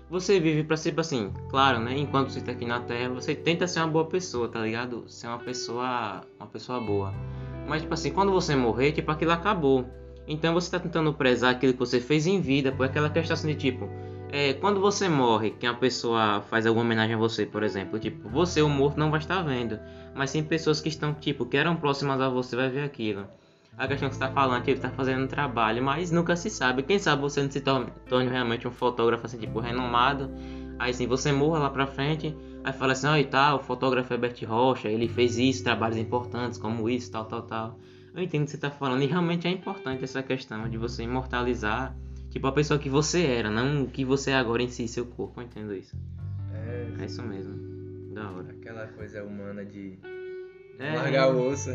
Você 0.09 0.39
vive 0.39 0.63
pra 0.63 0.77
ser, 0.77 0.95
assim, 1.01 1.33
claro, 1.49 1.81
né? 1.81 1.97
Enquanto 1.97 2.31
você 2.31 2.41
tá 2.41 2.53
aqui 2.53 2.67
na 2.67 2.81
Terra, 2.81 3.09
você 3.09 3.35
tenta 3.35 3.67
ser 3.67 3.81
uma 3.81 3.89
boa 3.89 4.05
pessoa, 4.05 4.47
tá 4.47 4.61
ligado? 4.61 5.05
Ser 5.09 5.27
uma 5.27 5.39
pessoa, 5.39 6.21
uma 6.39 6.47
pessoa 6.47 6.81
boa. 6.81 7.15
Mas, 7.67 7.83
tipo 7.83 7.95
assim, 7.95 8.11
quando 8.11 8.31
você 8.31 8.55
morrer, 8.55 8.93
tipo, 8.93 9.11
aquilo 9.11 9.33
acabou. 9.33 9.87
Então 10.29 10.55
você 10.55 10.71
tá 10.71 10.79
tentando 10.79 11.12
prezar 11.14 11.52
aquilo 11.52 11.73
que 11.73 11.79
você 11.79 12.00
fez 12.00 12.26
em 12.26 12.41
vida, 12.41 12.71
por 12.71 12.87
aquela 12.87 13.11
questão 13.11 13.35
assim 13.35 13.49
de 13.49 13.55
tipo, 13.57 13.88
é, 14.33 14.55
quando 14.55 14.81
você 14.81 15.11
morre, 15.11 15.51
que 15.51 15.69
uma 15.69 15.77
pessoa 15.77 16.41
faz 16.49 16.67
alguma 16.67 16.87
homenagem 16.87 17.15
a 17.15 17.19
você, 17.19 17.45
por 17.45 17.62
exemplo, 17.62 17.99
tipo, 17.99 18.31
você, 18.31 18.62
o 18.62 18.69
morto, 18.69 18.99
não 18.99 19.11
vai 19.11 19.21
estar 19.21 19.43
vendo. 19.43 19.79
Mas 20.15 20.31
sim 20.31 20.43
pessoas 20.43 20.81
que 20.81 20.89
estão, 20.89 21.12
tipo, 21.12 21.45
que 21.45 21.57
eram 21.57 21.77
próximas 21.77 22.19
a 22.19 22.31
você, 22.31 22.57
vai 22.57 22.71
ver 22.71 22.83
aquilo. 22.83 23.27
A 23.77 23.87
questão 23.87 24.09
que 24.09 24.15
você 24.15 24.21
tá 24.21 24.31
falando, 24.31 24.65
tipo, 24.65 24.81
tá 24.81 24.89
fazendo 24.89 25.25
um 25.25 25.27
trabalho, 25.27 25.83
mas 25.83 26.11
nunca 26.11 26.35
se 26.35 26.49
sabe. 26.49 26.83
Quem 26.83 26.99
sabe 26.99 27.21
você 27.21 27.43
não 27.43 27.51
se 27.51 27.61
torne, 27.61 27.93
realmente 28.31 28.67
um 28.67 28.71
fotógrafo, 28.71 29.27
assim, 29.27 29.37
tipo, 29.37 29.61
renomado. 29.61 30.31
Aí, 30.79 30.91
assim, 30.91 31.07
você 31.07 31.31
morra 31.31 31.59
lá 31.59 31.71
pra 31.71 31.87
frente, 31.87 32.35
aí 32.65 32.73
fala 32.73 32.93
assim, 32.93 33.09
ó, 33.09 33.17
e 33.17 33.25
tal, 33.25 33.59
o 33.59 33.62
fotógrafo 33.62 34.15
Herbert 34.15 34.37
Rocha, 34.47 34.89
ele 34.89 35.09
fez 35.09 35.37
isso, 35.37 35.62
trabalhos 35.62 35.99
importantes, 35.99 36.59
como 36.59 36.89
isso, 36.89 37.12
tal, 37.12 37.27
tal, 37.27 37.43
tal. 37.43 37.79
Eu 38.15 38.23
entendo 38.23 38.43
o 38.43 38.45
que 38.47 38.51
você 38.53 38.59
tá 38.59 38.71
falando, 38.71 39.03
e 39.03 39.07
realmente 39.07 39.47
é 39.47 39.51
importante 39.51 40.05
essa 40.05 40.23
questão 40.23 40.69
de 40.71 40.79
você 40.79 41.03
imortalizar, 41.03 41.95
tipo, 42.33 42.47
a 42.47 42.53
pessoa 42.53 42.79
que 42.79 42.89
você 42.89 43.23
era, 43.25 43.51
não 43.51 43.85
o 43.85 43.89
que 43.89 44.05
você 44.05 44.31
é 44.31 44.35
agora 44.35 44.62
em 44.62 44.69
si, 44.69 44.89
seu 44.89 45.07
corpo, 45.07 45.41
eu 45.41 45.45
entendo 45.45 45.75
isso. 45.75 45.95
É, 46.53 47.03
É 47.03 47.07
isso 47.07 47.23
mesmo. 47.23 47.55
Da 48.15 48.31
hora. 48.31 48.51
aquela 48.51 48.87
coisa 48.89 49.23
humana 49.25 49.65
de 49.65 49.99
É, 50.79 50.95
largar 50.97 51.33
o 51.35 51.49
osso. 51.49 51.71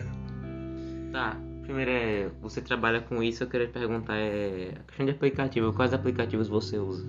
Tá, 1.12 1.38
primeiro 1.64 1.92
é, 1.92 2.30
você 2.42 2.62
trabalha 2.62 3.02
com 3.02 3.24
isso, 3.24 3.44
eu 3.44 3.48
queria 3.48 3.68
perguntar, 3.68 4.16
é, 4.18 4.74
a 4.80 4.84
questão 4.84 5.06
de 5.06 5.12
aplicativo, 5.14 5.74
quais 5.74 5.94
aplicativos 5.94 6.48
você 6.48 6.78
usa? 6.78 7.06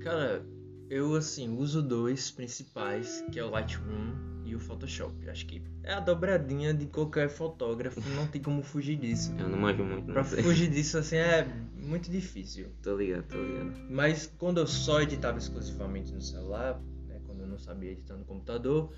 Cara, 0.00 0.42
eu 0.88 1.14
assim 1.14 1.56
uso 1.56 1.82
dois 1.82 2.30
principais, 2.30 3.24
que 3.32 3.38
é 3.38 3.44
o 3.44 3.50
Lightroom 3.50 4.14
e 4.44 4.54
o 4.54 4.60
Photoshop. 4.60 5.28
Acho 5.28 5.46
que 5.46 5.62
é 5.82 5.92
a 5.94 6.00
dobradinha 6.00 6.72
de 6.74 6.86
qualquer 6.86 7.28
fotógrafo, 7.28 8.00
não 8.14 8.26
tem 8.26 8.40
como 8.42 8.62
fugir 8.62 8.96
disso. 8.96 9.34
Eu 9.38 9.48
não 9.48 9.58
manjo 9.58 9.84
muito, 9.84 10.12
Pra 10.12 10.24
fugir 10.24 10.70
disso 10.70 10.98
assim 10.98 11.16
é 11.16 11.46
muito 11.82 12.10
difícil. 12.10 12.68
Tô 12.82 12.96
ligado, 12.96 13.24
tô 13.24 13.42
ligado. 13.42 13.72
Mas 13.90 14.32
quando 14.38 14.58
eu 14.58 14.66
só 14.66 15.00
editava 15.02 15.38
exclusivamente 15.38 16.12
no 16.12 16.20
celular, 16.20 16.80
né, 17.06 17.20
quando 17.26 17.40
eu 17.40 17.46
não 17.46 17.58
sabia 17.58 17.92
editar 17.92 18.16
no 18.16 18.24
computador, 18.24 18.92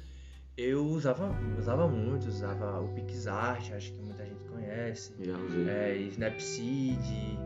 eu 0.57 0.87
usava, 0.87 1.35
usava 1.59 1.89
muito, 1.89 2.29
usava 2.29 2.81
o 2.81 2.89
PixArt, 2.95 3.73
acho 3.73 3.93
que 3.93 4.01
muita 4.01 4.25
gente 4.25 4.45
conhece. 4.45 5.15
Já 5.21 5.37
usei. 5.37 5.69
é, 5.69 5.97
Snapseed, 5.97 7.39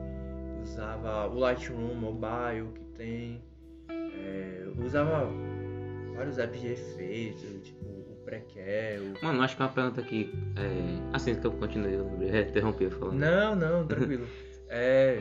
usava 0.62 1.26
o 1.28 1.38
Lightroom 1.38 1.94
Mobile 1.94 2.72
que 2.74 2.84
tem, 2.96 3.42
é, 3.88 4.66
usava 4.84 5.26
vários 6.14 6.38
apps 6.38 6.60
de 6.60 6.66
efeito, 6.66 7.60
tipo 7.60 7.84
o 7.86 8.20
Prequel. 8.24 9.14
Mano, 9.22 9.40
acho 9.42 9.56
que 9.56 9.62
uma 9.62 9.68
pergunta 9.70 10.00
aqui, 10.00 10.30
é... 10.56 11.16
assim 11.16 11.34
que 11.34 11.46
eu 11.46 11.52
continuei, 11.52 11.94
eu 11.94 12.04
lembrei, 12.04 12.42
interrompi 12.42 12.84
eu 12.84 12.90
falando. 12.90 13.18
Não, 13.18 13.54
não, 13.56 13.86
tranquilo. 13.86 14.26
É, 14.68 15.20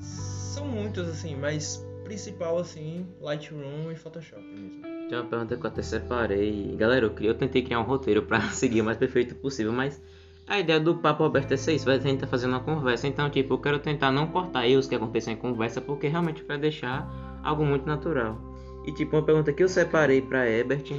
São 0.00 0.66
muitos, 0.66 1.08
assim, 1.08 1.36
mas 1.36 1.84
principal, 2.04 2.58
assim, 2.58 3.06
Lightroom 3.20 3.90
e 3.92 3.96
Photoshop 3.96 4.42
mesmo. 4.42 4.82
Tem 5.08 5.18
uma 5.18 5.24
pergunta 5.24 5.56
que 5.56 5.64
eu 5.64 5.70
até 5.70 5.82
separei. 5.82 6.74
Galera, 6.76 7.06
eu, 7.06 7.14
eu 7.20 7.34
tentei 7.34 7.62
criar 7.62 7.80
um 7.80 7.84
roteiro 7.84 8.22
pra 8.22 8.40
seguir 8.50 8.80
o 8.80 8.84
mais 8.84 8.96
perfeito 8.96 9.34
possível, 9.34 9.72
mas 9.72 10.00
a 10.46 10.58
ideia 10.58 10.80
do 10.80 10.96
papo 10.96 11.24
aberto 11.24 11.52
é 11.52 11.56
ser 11.56 11.74
isso, 11.74 11.90
a 11.90 11.98
gente 11.98 12.20
tá 12.20 12.26
fazendo 12.26 12.50
uma 12.52 12.60
conversa. 12.60 13.06
Então, 13.06 13.28
tipo, 13.28 13.54
eu 13.54 13.58
quero 13.58 13.78
tentar 13.78 14.10
não 14.10 14.26
cortar 14.26 14.66
erros 14.66 14.86
que 14.86 14.94
acontecem 14.94 15.34
em 15.34 15.36
conversa, 15.36 15.80
porque 15.80 16.08
realmente 16.08 16.42
vai 16.44 16.58
deixar 16.58 17.06
algo 17.42 17.64
muito 17.64 17.86
natural. 17.86 18.38
E, 18.86 18.92
tipo, 18.92 19.16
uma 19.16 19.22
pergunta 19.22 19.52
que 19.52 19.62
eu 19.62 19.68
separei 19.68 20.22
pra 20.22 20.48
Ebert, 20.48 20.90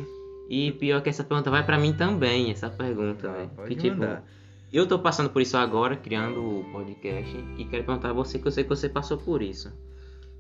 e 0.48 0.72
pior 0.74 1.02
que 1.02 1.10
essa 1.10 1.24
pergunta 1.24 1.50
vai 1.50 1.64
pra 1.66 1.78
mim 1.80 1.94
também, 1.94 2.52
essa 2.52 2.70
pergunta, 2.70 3.30
Ah, 3.30 3.48
pode 3.56 3.70
Que, 3.70 3.82
tipo, 3.82 3.98
mandar. 3.98 4.24
Eu 4.72 4.88
tô 4.88 5.00
passando 5.00 5.30
por 5.30 5.42
isso 5.42 5.58
agora, 5.58 5.96
criando 5.96 6.42
o 6.42 6.64
podcast, 6.72 7.36
e 7.58 7.66
quero 7.66 7.84
perguntar 7.84 8.10
a 8.10 8.14
você, 8.14 8.38
que 8.38 8.48
eu 8.48 8.52
sei 8.52 8.64
que 8.64 8.70
você 8.70 8.88
passou 8.88 9.18
por 9.18 9.42
isso. 9.42 9.72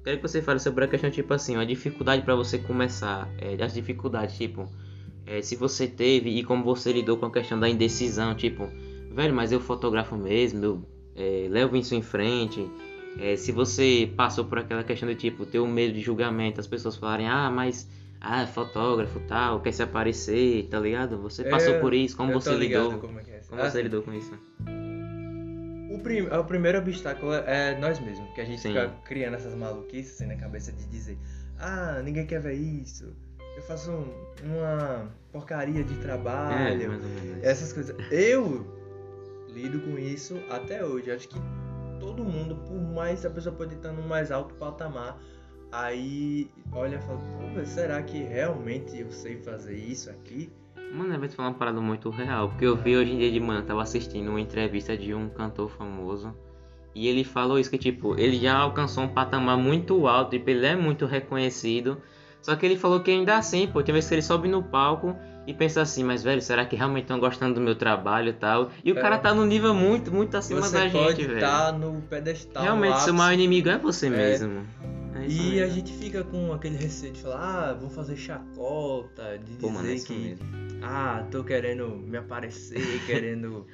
Quero 0.04 0.18
que 0.18 0.28
você 0.28 0.42
fale 0.42 0.60
sobre 0.60 0.86
a 0.86 0.88
questão, 0.88 1.10
tipo 1.10 1.34
assim, 1.34 1.56
a 1.56 1.66
dificuldade 1.66 2.22
pra 2.24 2.36
você 2.36 2.58
começar, 2.58 3.30
é, 3.38 3.62
as 3.62 3.74
dificuldades, 3.74 4.38
tipo, 4.38 4.70
é, 5.26 5.42
se 5.42 5.56
você 5.56 5.88
teve 5.88 6.30
e 6.30 6.44
como 6.44 6.64
você 6.64 6.92
lidou 6.92 7.18
com 7.18 7.26
a 7.26 7.32
questão 7.32 7.60
da 7.60 7.70
indecisão, 7.70 8.34
tipo, 8.34 8.68
velho, 9.12 9.34
mas 9.34 9.52
eu 9.52 9.60
fotografo 9.60 10.16
mesmo, 10.16 10.66
eu 10.66 10.84
é, 11.16 11.48
levo 11.50 11.76
isso 11.76 11.94
em 11.94 12.02
frente. 12.02 12.66
É, 13.20 13.36
se 13.36 13.52
você 13.52 14.12
passou 14.16 14.46
por 14.46 14.60
aquela 14.60 14.84
questão 14.84 15.10
de, 15.10 15.16
tipo, 15.16 15.46
ter 15.46 15.60
o 15.60 15.68
medo 15.68 15.94
de 15.94 16.02
julgamento, 16.02 16.60
as 16.60 16.68
pessoas 16.68 16.96
falarem, 16.96 17.28
ah, 17.28 17.52
mas, 17.52 17.90
ah, 18.22 18.46
fotógrafo 18.48 19.20
tal, 19.22 19.62
quer 19.62 19.72
se 19.72 19.82
aparecer, 19.84 20.68
tá 20.70 20.80
ligado? 20.80 21.18
Você 21.22 21.44
passou 21.44 21.76
por 21.80 21.94
isso, 21.94 22.16
como 22.18 22.34
você 22.34 22.54
lidou? 22.56 23.00
Como 23.00 23.20
é 23.20 23.24
é. 23.24 23.40
Como 23.48 23.62
Ah, 23.62 23.70
você 23.70 23.82
lidou 23.82 24.02
com 24.04 24.14
isso? 24.14 24.32
O, 25.92 26.00
prim- 26.02 26.28
o 26.28 26.44
primeiro 26.44 26.78
obstáculo 26.78 27.34
é 27.34 27.78
nós 27.80 28.00
mesmos, 28.00 28.30
que 28.34 28.42
a 28.42 28.46
gente 28.46 28.62
Sim. 28.62 28.70
fica 28.70 28.90
criando 29.06 29.36
essas 29.36 29.56
maluquices 29.56 30.16
assim 30.16 30.28
na 30.28 30.36
cabeça 30.36 30.72
de 30.72 30.86
dizer, 30.88 31.18
ah, 31.58 32.02
ninguém 32.04 32.26
quer 32.26 32.40
ver 32.40 32.54
isso, 32.54 33.14
eu 33.58 33.64
faço 33.64 33.92
um- 33.92 34.14
uma 34.46 35.10
porcaria 35.32 35.84
de 35.84 35.94
É, 35.96 35.98
trabalho, 35.98 36.90
menos. 36.92 37.44
essas 37.44 37.74
coisas. 37.74 37.96
Eu 38.12 38.66
lido 39.50 39.80
com 39.82 39.98
isso 39.98 40.40
até 40.50 40.86
hoje. 40.86 41.12
Acho 41.12 41.28
que 41.28 41.40
todo 42.00 42.24
mundo, 42.24 42.56
por 42.68 42.80
mais 42.80 43.26
a 43.26 43.30
pessoa 43.30 43.54
pode 43.56 43.76
estar 43.76 43.92
no 43.92 44.04
mais 44.08 44.32
alto 44.32 44.54
patamar, 44.56 45.20
aí 45.72 46.50
olha 46.72 46.96
e 46.98 47.00
fala, 47.02 47.20
pô, 47.54 47.66
será 47.66 48.02
que 48.02 48.18
realmente 48.24 48.98
eu 49.00 49.12
sei 49.12 49.38
fazer 49.38 49.76
isso 49.76 50.10
aqui? 50.10 50.52
Mano, 50.94 51.14
eu 51.14 51.20
vou 51.20 51.28
te 51.28 51.36
falar 51.36 51.50
uma 51.50 51.56
parada 51.58 51.80
muito 51.80 52.10
real, 52.10 52.50
porque 52.50 52.66
eu 52.66 52.76
vi 52.76 52.98
hoje 52.98 53.12
em 53.12 53.18
dia 53.20 53.32
de 53.32 53.40
manhã, 53.40 53.62
tava 53.62 53.84
assistindo 53.84 54.30
uma 54.30 54.42
entrevista 54.42 54.98
de 54.98 55.14
um 55.14 55.30
cantor 55.30 55.70
famoso, 55.70 56.34
e 56.96 57.08
ele 57.08 57.24
falou 57.24 57.60
isso, 57.60 57.70
que 57.70 57.78
tipo, 57.78 58.20
ele 58.20 58.40
já 58.40 58.58
alcançou 58.58 59.04
um 59.04 59.08
patamar 59.08 59.56
muito 59.58 60.08
alto, 60.08 60.32
tipo, 60.32 60.50
ele 60.50 60.66
é 60.66 60.76
muito 60.76 61.06
reconhecido, 61.06 62.02
só 62.42 62.56
que 62.56 62.66
ele 62.66 62.76
falou 62.76 63.02
que 63.02 63.12
ainda 63.12 63.38
assim, 63.38 63.68
pô, 63.68 63.84
tem 63.84 63.94
vezes 63.94 64.10
que 64.10 64.16
ele 64.16 64.22
sobe 64.24 64.48
no 64.48 64.64
palco 64.64 65.16
e 65.46 65.54
pensa 65.54 65.82
assim, 65.82 66.04
mas 66.04 66.24
velho, 66.24 66.42
será 66.42 66.66
que 66.66 66.76
realmente 66.76 67.04
estão 67.04 67.20
gostando 67.20 67.56
do 67.56 67.62
meu 67.62 67.76
trabalho 67.76 68.30
e 68.30 68.34
tal? 68.34 68.72
E 68.84 68.92
o 68.92 68.98
É. 68.98 69.02
cara 69.02 69.18
tá 69.20 69.34
num 69.34 69.46
nível 69.46 69.74
muito, 69.76 70.12
muito 70.12 70.36
acima 70.38 70.62
Você 70.62 70.86
da 70.86 70.90
pode 70.90 71.18
gente, 71.18 71.28
velho. 71.28 71.38
estar 71.38 71.72
no 71.74 72.02
pedestal. 72.02 72.64
Realmente, 72.64 73.02
seu 73.02 73.14
maior 73.14 73.34
inimigo 73.34 73.70
é 73.70 73.78
você 73.78 74.10
mesmo. 74.10 74.60
É 74.60 74.62
isso 74.62 74.89
E 75.30 75.60
a 75.60 75.66
mesmo. 75.66 75.76
gente 75.76 75.94
fica 75.94 76.24
com 76.24 76.52
aquele 76.54 76.78
receio 76.78 77.14
de 77.14 77.22
falar, 77.22 77.70
ah, 77.70 77.74
vou 77.74 77.90
fazer 77.90 78.16
chacota, 78.16 79.38
de 79.38 79.54
Pô, 79.58 79.70
mano, 79.70 79.90
é 79.90 79.94
dizer 79.94 80.08
que, 80.08 80.14
mesmo. 80.14 80.46
ah, 80.82 81.26
tô 81.32 81.44
querendo 81.44 81.88
me 81.90 82.18
aparecer, 82.18 82.80
querendo. 83.06 83.66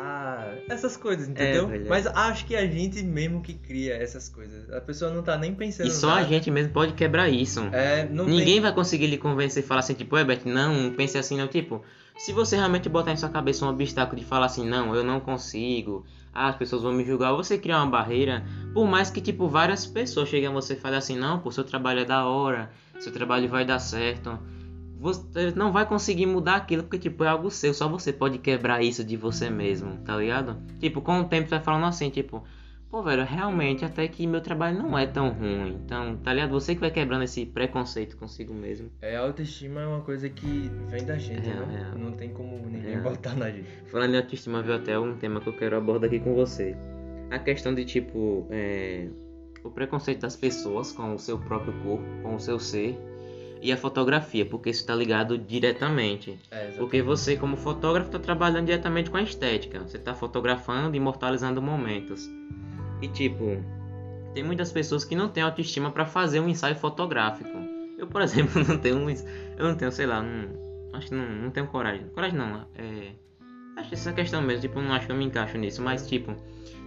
Ah, 0.00 0.54
essas 0.68 0.96
coisas, 0.96 1.28
entendeu? 1.28 1.66
velho, 1.66 1.86
é. 1.86 1.88
Mas 1.88 2.06
acho 2.06 2.46
que 2.46 2.54
a 2.54 2.64
gente 2.66 3.02
mesmo 3.02 3.42
que 3.42 3.54
cria 3.54 3.94
essas 3.94 4.28
coisas. 4.28 4.70
A 4.70 4.80
pessoa 4.80 5.10
não 5.12 5.24
tá 5.24 5.36
nem 5.36 5.52
pensando 5.52 5.88
E 5.88 5.90
só 5.90 6.10
a 6.10 6.14
nada. 6.16 6.28
gente 6.28 6.50
mesmo 6.52 6.72
pode 6.72 6.92
quebrar 6.92 7.28
isso. 7.28 7.60
É, 7.72 8.08
não 8.08 8.24
Ninguém 8.26 8.46
tem... 8.46 8.60
vai 8.60 8.72
conseguir 8.72 9.08
lhe 9.08 9.18
convencer 9.18 9.64
e 9.64 9.66
falar 9.66 9.80
assim, 9.80 9.94
tipo, 9.94 10.14
não, 10.44 10.82
não 10.84 10.94
pense 10.94 11.18
assim, 11.18 11.36
não. 11.36 11.48
Tipo, 11.48 11.82
se 12.18 12.32
você 12.32 12.56
realmente 12.56 12.88
botar 12.88 13.12
em 13.12 13.16
sua 13.16 13.28
cabeça 13.28 13.64
um 13.64 13.68
obstáculo 13.68 14.18
de 14.20 14.26
falar 14.26 14.46
assim, 14.46 14.68
não, 14.68 14.92
eu 14.92 15.04
não 15.04 15.20
consigo, 15.20 16.04
ah, 16.34 16.48
as 16.48 16.56
pessoas 16.56 16.82
vão 16.82 16.92
me 16.92 17.04
julgar, 17.04 17.32
você 17.32 17.56
criar 17.56 17.78
uma 17.78 17.90
barreira, 17.90 18.44
por 18.74 18.86
mais 18.86 19.08
que, 19.08 19.20
tipo, 19.20 19.46
várias 19.46 19.86
pessoas 19.86 20.28
cheguem 20.28 20.48
a 20.48 20.52
você 20.52 20.74
e 20.74 20.76
falem 20.76 20.98
assim, 20.98 21.16
não, 21.16 21.38
pô, 21.38 21.52
seu 21.52 21.62
trabalho 21.62 22.00
é 22.00 22.04
da 22.04 22.26
hora, 22.26 22.72
seu 22.98 23.12
trabalho 23.12 23.48
vai 23.48 23.64
dar 23.64 23.78
certo. 23.78 24.36
Você 25.00 25.52
não 25.52 25.70
vai 25.70 25.86
conseguir 25.86 26.26
mudar 26.26 26.56
aquilo 26.56 26.82
porque, 26.82 26.98
tipo, 26.98 27.22
é 27.22 27.28
algo 27.28 27.52
seu, 27.52 27.72
só 27.72 27.88
você 27.88 28.12
pode 28.12 28.38
quebrar 28.38 28.82
isso 28.82 29.04
de 29.04 29.16
você 29.16 29.48
mesmo, 29.48 29.98
tá 29.98 30.16
ligado? 30.16 30.56
Tipo, 30.80 31.00
com 31.00 31.20
o 31.20 31.24
tempo 31.24 31.48
você 31.48 31.54
vai 31.54 31.64
falando 31.64 31.86
assim, 31.86 32.10
tipo, 32.10 32.42
pô, 32.90 33.02
velho, 33.02 33.24
realmente 33.24 33.84
até 33.84 34.08
que 34.08 34.26
meu 34.26 34.40
trabalho 34.40 34.78
não 34.78 34.98
é 34.98 35.06
tão 35.06 35.30
ruim. 35.30 35.78
Então, 35.84 36.16
tá 36.16 36.32
ligado? 36.32 36.50
Você 36.50 36.74
que 36.74 36.80
vai 36.80 36.90
quebrando 36.90 37.22
esse 37.24 37.44
preconceito 37.46 38.16
consigo 38.16 38.54
mesmo. 38.54 38.90
É, 39.02 39.16
a 39.16 39.20
autoestima 39.20 39.80
é 39.82 39.86
uma 39.86 40.00
coisa 40.00 40.28
que 40.28 40.70
vem 40.88 41.04
da 41.04 41.16
gente, 41.18 41.48
É, 41.48 41.54
né? 41.54 41.92
é. 41.94 41.98
Não 41.98 42.12
tem 42.12 42.30
como 42.30 42.56
ninguém 42.66 42.94
É. 42.94 43.00
botar 43.00 43.34
na 43.34 43.50
gente. 43.50 43.66
Falando 43.90 44.14
em 44.14 44.16
autoestima, 44.18 44.62
veio 44.62 44.76
até 44.78 44.98
um 44.98 45.14
tema 45.16 45.40
que 45.40 45.48
eu 45.48 45.56
quero 45.56 45.76
abordar 45.76 46.08
aqui 46.08 46.18
com 46.20 46.34
você. 46.34 46.74
A 47.30 47.38
questão 47.38 47.74
de, 47.74 47.84
tipo, 47.84 48.46
é, 48.50 49.06
o 49.62 49.70
preconceito 49.70 50.20
das 50.20 50.34
pessoas 50.36 50.92
com 50.92 51.14
o 51.14 51.18
seu 51.18 51.38
próprio 51.38 51.74
corpo, 51.82 52.04
com 52.22 52.34
o 52.36 52.40
seu 52.40 52.58
ser. 52.58 52.98
E 53.60 53.72
a 53.72 53.76
fotografia, 53.76 54.46
porque 54.46 54.70
isso 54.70 54.80
está 54.80 54.94
ligado 54.94 55.36
diretamente. 55.36 56.38
É. 56.50 56.72
Porque 56.76 57.02
você, 57.02 57.36
como 57.36 57.56
fotógrafo, 57.56 58.08
está 58.08 58.18
trabalhando 58.18 58.66
diretamente 58.66 59.10
com 59.10 59.16
a 59.16 59.22
estética. 59.22 59.80
Você 59.80 59.96
está 59.96 60.14
fotografando 60.14 60.94
e 60.94 60.98
imortalizando 60.98 61.60
momentos. 61.60 62.28
E 63.02 63.08
tipo, 63.08 63.62
tem 64.34 64.44
muitas 64.44 64.70
pessoas 64.70 65.04
que 65.04 65.14
não 65.14 65.28
têm 65.28 65.42
autoestima 65.42 65.90
para 65.90 66.06
fazer 66.06 66.40
um 66.40 66.48
ensaio 66.48 66.76
fotográfico. 66.76 67.50
Eu, 67.96 68.06
por 68.06 68.20
exemplo, 68.22 68.62
não 68.64 68.78
tenho 68.78 68.96
um, 68.96 69.10
eu 69.10 69.64
não 69.64 69.74
tenho, 69.74 69.90
sei 69.90 70.06
lá, 70.06 70.22
não, 70.22 70.48
acho 70.92 71.08
que 71.08 71.14
não, 71.14 71.28
não 71.28 71.50
tenho 71.50 71.66
coragem. 71.66 72.06
Coragem 72.08 72.38
não, 72.38 72.66
é, 72.76 73.12
acho 73.76 73.94
essa 73.94 74.12
questão 74.12 74.42
mesmo, 74.42 74.62
tipo, 74.62 74.80
não 74.80 74.92
acho 74.92 75.06
que 75.06 75.12
eu 75.12 75.16
me 75.16 75.24
encaixo 75.24 75.56
nisso, 75.58 75.82
mas 75.82 76.06
tipo, 76.06 76.34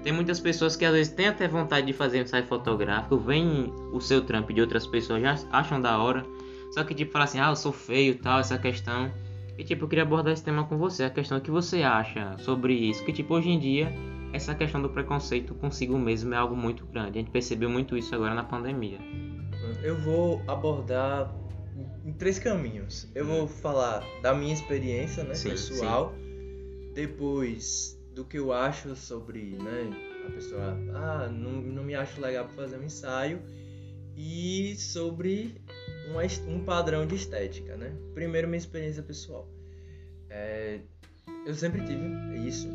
tem 0.04 0.12
muitas 0.12 0.40
pessoas 0.40 0.76
que 0.76 0.86
às 0.86 0.94
vezes 0.94 1.14
têm 1.14 1.28
até 1.28 1.48
vontade 1.48 1.88
de 1.88 1.94
fazer 1.94 2.20
um 2.20 2.24
ensaio 2.24 2.46
fotográfico, 2.46 3.18
veem 3.18 3.74
o 3.92 4.00
seu 4.00 4.22
trampo 4.22 4.54
de 4.54 4.62
outras 4.62 4.88
pessoas, 4.88 5.22
já 5.22 5.36
acham 5.52 5.82
da 5.82 5.98
hora, 5.98 6.26
só 6.72 6.84
que 6.84 6.96
tipo, 6.96 7.12
fala 7.12 7.26
assim, 7.26 7.40
ah, 7.40 7.50
eu 7.50 7.56
sou 7.56 7.72
feio 7.72 8.14
e 8.14 8.18
tal, 8.18 8.40
essa 8.40 8.58
questão. 8.58 9.12
E 9.58 9.64
tipo, 9.64 9.86
eu 9.86 9.90
queria 9.90 10.04
abordar 10.04 10.34
esse 10.34 10.44
tema 10.44 10.66
com 10.66 10.78
você, 10.78 11.04
a 11.04 11.10
questão 11.10 11.40
que 11.40 11.52
você 11.52 11.84
acha 11.84 12.38
sobre 12.40 12.74
isso, 12.74 13.04
que 13.04 13.12
tipo, 13.12 13.34
hoje 13.34 13.50
em 13.50 13.60
dia, 13.60 13.94
essa 14.34 14.56
questão 14.56 14.82
do 14.82 14.90
preconceito 14.90 15.54
consigo 15.56 15.98
mesmo 15.98 16.34
é 16.34 16.38
algo 16.38 16.56
muito 16.56 16.86
grande. 16.86 17.20
A 17.20 17.22
gente 17.22 17.32
percebeu 17.32 17.70
muito 17.70 17.98
isso 17.98 18.16
agora 18.16 18.34
na 18.34 18.44
pandemia. 18.44 19.00
Eu 19.84 20.00
vou 20.00 20.42
abordar 20.48 21.34
em 22.06 22.14
três 22.14 22.40
caminhos. 22.40 23.10
Eu 23.14 23.26
vou 23.26 23.48
falar 23.48 24.04
da 24.22 24.34
minha 24.34 24.54
experiência, 24.54 25.24
né, 25.24 25.34
Sim, 25.34 25.50
pessoal. 25.50 26.14
Depois 26.94 28.00
do 28.14 28.26
que 28.26 28.38
eu 28.38 28.52
acho 28.52 28.96
sobre, 28.96 29.58
né, 29.58 29.90
a 30.28 30.32
pessoa, 30.32 30.78
ah, 30.94 31.30
não, 31.32 31.62
não 31.62 31.84
me 31.84 31.96
acho 31.96 32.20
legal 32.22 32.46
para 32.46 32.54
fazer 32.54 32.78
um 32.78 32.84
ensaio 32.84 33.42
e 34.16 34.76
sobre 34.76 35.56
uma 36.10 36.24
um 36.48 36.64
padrão 36.64 37.06
de 37.06 37.16
estética, 37.16 37.76
né? 37.78 37.92
Primeiro 38.14 38.48
minha 38.48 38.58
experiência 38.58 39.04
pessoal. 39.04 39.48
É, 40.30 40.80
eu 41.46 41.54
sempre 41.54 41.82
tive 41.82 42.48
isso. 42.48 42.68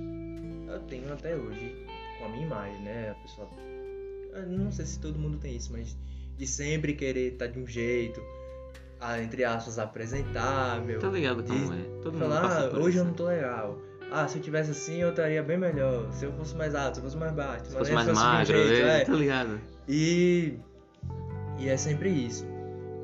Eu 0.69 0.81
tenho 0.81 1.13
até 1.13 1.35
hoje 1.35 1.87
com 2.19 2.27
a 2.27 2.29
minha 2.29 2.47
imagem, 2.47 2.83
né? 2.83 3.11
A 3.11 3.15
pessoa, 3.15 3.49
não 4.47 4.71
sei 4.71 4.87
se 4.87 4.99
todo 4.99 5.19
mundo 5.19 5.39
tem 5.39 5.57
isso, 5.57 5.73
mas 5.73 5.97
de 6.37 6.47
sempre 6.47 6.95
querer 6.95 7.33
estar 7.33 7.47
de 7.47 7.59
um 7.59 7.67
jeito, 7.67 8.21
ah, 9.01 9.21
entre 9.21 9.45
aspas, 9.45 9.79
apresentável. 9.79 10.99
Tá 11.01 11.09
ligado 11.09 11.43
como 11.43 11.75
de 11.75 11.81
é? 11.81 11.85
Todo 12.03 12.13
mundo 12.15 12.23
falar, 12.23 12.71
ah, 12.73 12.79
hoje 12.79 12.99
eu 12.99 13.05
não 13.05 13.13
tô 13.13 13.27
legal. 13.27 13.79
Ah, 14.11 14.29
se 14.29 14.39
eu 14.39 14.43
tivesse 14.43 14.71
assim, 14.71 14.97
eu 14.99 15.11
estaria 15.11 15.43
bem 15.43 15.59
melhor. 15.59 16.11
Se 16.13 16.25
eu 16.25 16.33
fosse 16.33 16.55
mais 16.55 16.75
alto, 16.75 16.95
se 16.95 17.01
eu 17.01 17.05
fosse 17.05 17.17
mais 17.17 17.33
baixo. 17.33 17.67
Se 17.67 17.73
fosse 17.73 17.93
mais 17.93 18.09
magro, 18.09 18.69
jeito, 18.69 18.87
é, 18.87 19.01
é. 19.01 19.05
tá 19.05 19.13
ligado? 19.13 19.61
E, 19.89 20.59
e 21.59 21.69
é 21.69 21.77
sempre 21.77 22.11
isso. 22.11 22.47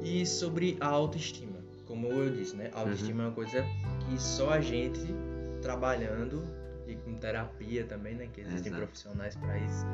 E 0.05 0.27
sobre 0.27 0.77
a 0.81 0.87
autoestima, 0.89 1.59
como 1.87 2.09
eu 2.09 2.31
disse, 2.31 2.57
né? 2.57 2.71
A 2.73 2.77
Uhum. 2.77 2.81
autoestima 2.83 3.23
é 3.23 3.27
uma 3.27 3.33
coisa 3.35 3.65
que 4.01 4.21
só 4.21 4.51
a 4.51 4.61
gente 4.61 5.15
trabalhando 5.61 6.43
e 6.87 6.97
com 6.97 7.15
terapia 7.15 7.85
também, 7.85 8.15
né? 8.15 8.29
Que 8.33 8.41
existem 8.41 8.73
Exato. 8.73 8.83
profissionais 8.87 9.37
para 9.37 9.57
isso, 9.59 9.85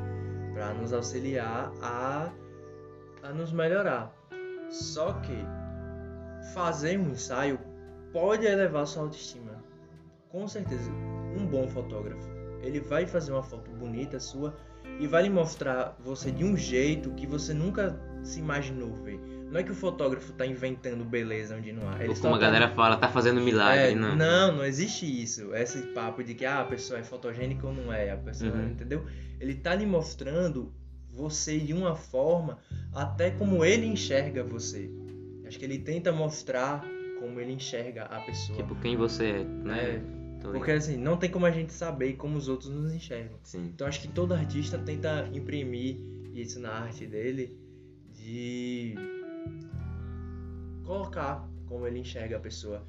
para 0.53 0.73
nos 0.73 0.91
auxiliar 0.93 1.71
a, 1.81 2.31
a 3.23 3.29
nos 3.33 3.51
melhorar. 3.51 4.15
Só 4.69 5.13
que 5.13 5.35
fazer 6.53 6.99
um 6.99 7.09
ensaio 7.11 7.59
pode 8.11 8.45
elevar 8.45 8.87
sua 8.87 9.03
autoestima. 9.03 9.63
Com 10.29 10.47
certeza, 10.47 10.91
um 11.37 11.45
bom 11.45 11.67
fotógrafo, 11.67 12.27
ele 12.61 12.79
vai 12.79 13.05
fazer 13.05 13.31
uma 13.31 13.43
foto 13.43 13.69
bonita 13.71 14.19
sua 14.19 14.55
e 14.99 15.07
vai 15.07 15.23
lhe 15.23 15.29
mostrar 15.29 15.95
você 15.99 16.31
de 16.31 16.43
um 16.43 16.55
jeito 16.57 17.11
que 17.11 17.25
você 17.25 17.53
nunca 17.53 17.99
se 18.23 18.39
imaginou 18.39 18.93
ver. 19.03 19.19
Não 19.49 19.59
é 19.59 19.63
que 19.63 19.71
o 19.71 19.75
fotógrafo 19.75 20.31
tá 20.33 20.45
inventando 20.45 21.03
beleza 21.03 21.55
onde 21.57 21.71
não 21.71 21.89
há. 21.89 21.99
Ele 21.99 22.09
Ou 22.09 22.15
como 22.15 22.35
a 22.35 22.37
tá- 22.39 22.45
galera 22.45 22.69
fala, 22.69 22.97
tá 22.97 23.07
fazendo 23.07 23.41
milagre, 23.41 23.91
é, 23.91 23.95
não. 23.95 24.15
não, 24.15 24.57
não 24.57 24.65
existe 24.65 25.05
isso. 25.05 25.53
Esse 25.55 25.81
papo 25.87 26.23
de 26.23 26.35
que 26.35 26.45
ah, 26.45 26.61
a 26.61 26.65
pessoa 26.65 26.99
é 26.99 27.03
fotogênica 27.03 27.65
ou 27.65 27.73
não 27.73 27.91
é, 27.91 28.11
a 28.11 28.17
pessoa, 28.17 28.51
Uhum. 28.53 28.69
entendeu? 28.69 29.05
Ele 29.39 29.55
tá 29.55 29.73
lhe 29.73 29.85
mostrando 29.85 30.71
você 31.11 31.57
de 31.59 31.73
uma 31.73 31.95
forma 31.95 32.59
até 32.93 33.31
como 33.31 33.65
ele 33.65 33.85
enxerga 33.87 34.43
você. 34.43 34.89
Acho 35.47 35.57
que 35.57 35.65
ele 35.65 35.79
tenta 35.79 36.11
mostrar 36.11 36.85
como 37.19 37.39
ele 37.39 37.53
enxerga 37.53 38.03
a 38.03 38.19
pessoa. 38.21 38.55
Tipo, 38.57 38.75
quem 38.75 38.95
você 38.95 39.25
é, 39.25 39.43
né? 39.43 40.01
É, 40.43 40.47
Porque 40.51 40.71
assim, 40.71 40.95
não 40.95 41.17
tem 41.17 41.29
como 41.29 41.45
a 41.47 41.51
gente 41.51 41.73
saber 41.73 42.13
como 42.13 42.37
os 42.37 42.47
outros 42.47 42.69
nos 42.69 42.93
enxergam. 42.93 43.37
Sim. 43.43 43.71
Então 43.73 43.87
acho 43.87 43.99
que 43.99 44.07
todo 44.07 44.33
artista 44.33 44.77
tenta 44.77 45.27
imprimir 45.33 45.97
isso 46.35 46.59
na 46.59 46.69
arte 46.69 47.05
dele 47.07 47.57
de 48.13 48.95
colocar 50.89 51.47
como 51.67 51.85
ele 51.85 51.99
enxerga 51.99 52.37
a 52.37 52.39
pessoa. 52.39 52.83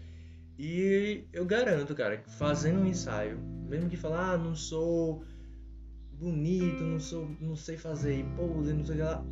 E 0.58 1.24
eu 1.34 1.44
garanto, 1.44 1.94
cara, 1.94 2.22
fazendo 2.38 2.80
um 2.80 2.86
ensaio, 2.86 3.38
mesmo 3.68 3.90
que 3.90 3.96
falar, 3.96 4.32
ah, 4.32 4.38
não 4.38 4.54
sou 4.54 5.22
bonito, 6.12 6.82
não 6.82 6.98
sou, 6.98 7.28
não 7.38 7.54
sei 7.54 7.76
fazer 7.76 8.24
pose, 8.36 8.72
não 8.72 8.84
sei 8.86 8.96
lá, 8.96 9.22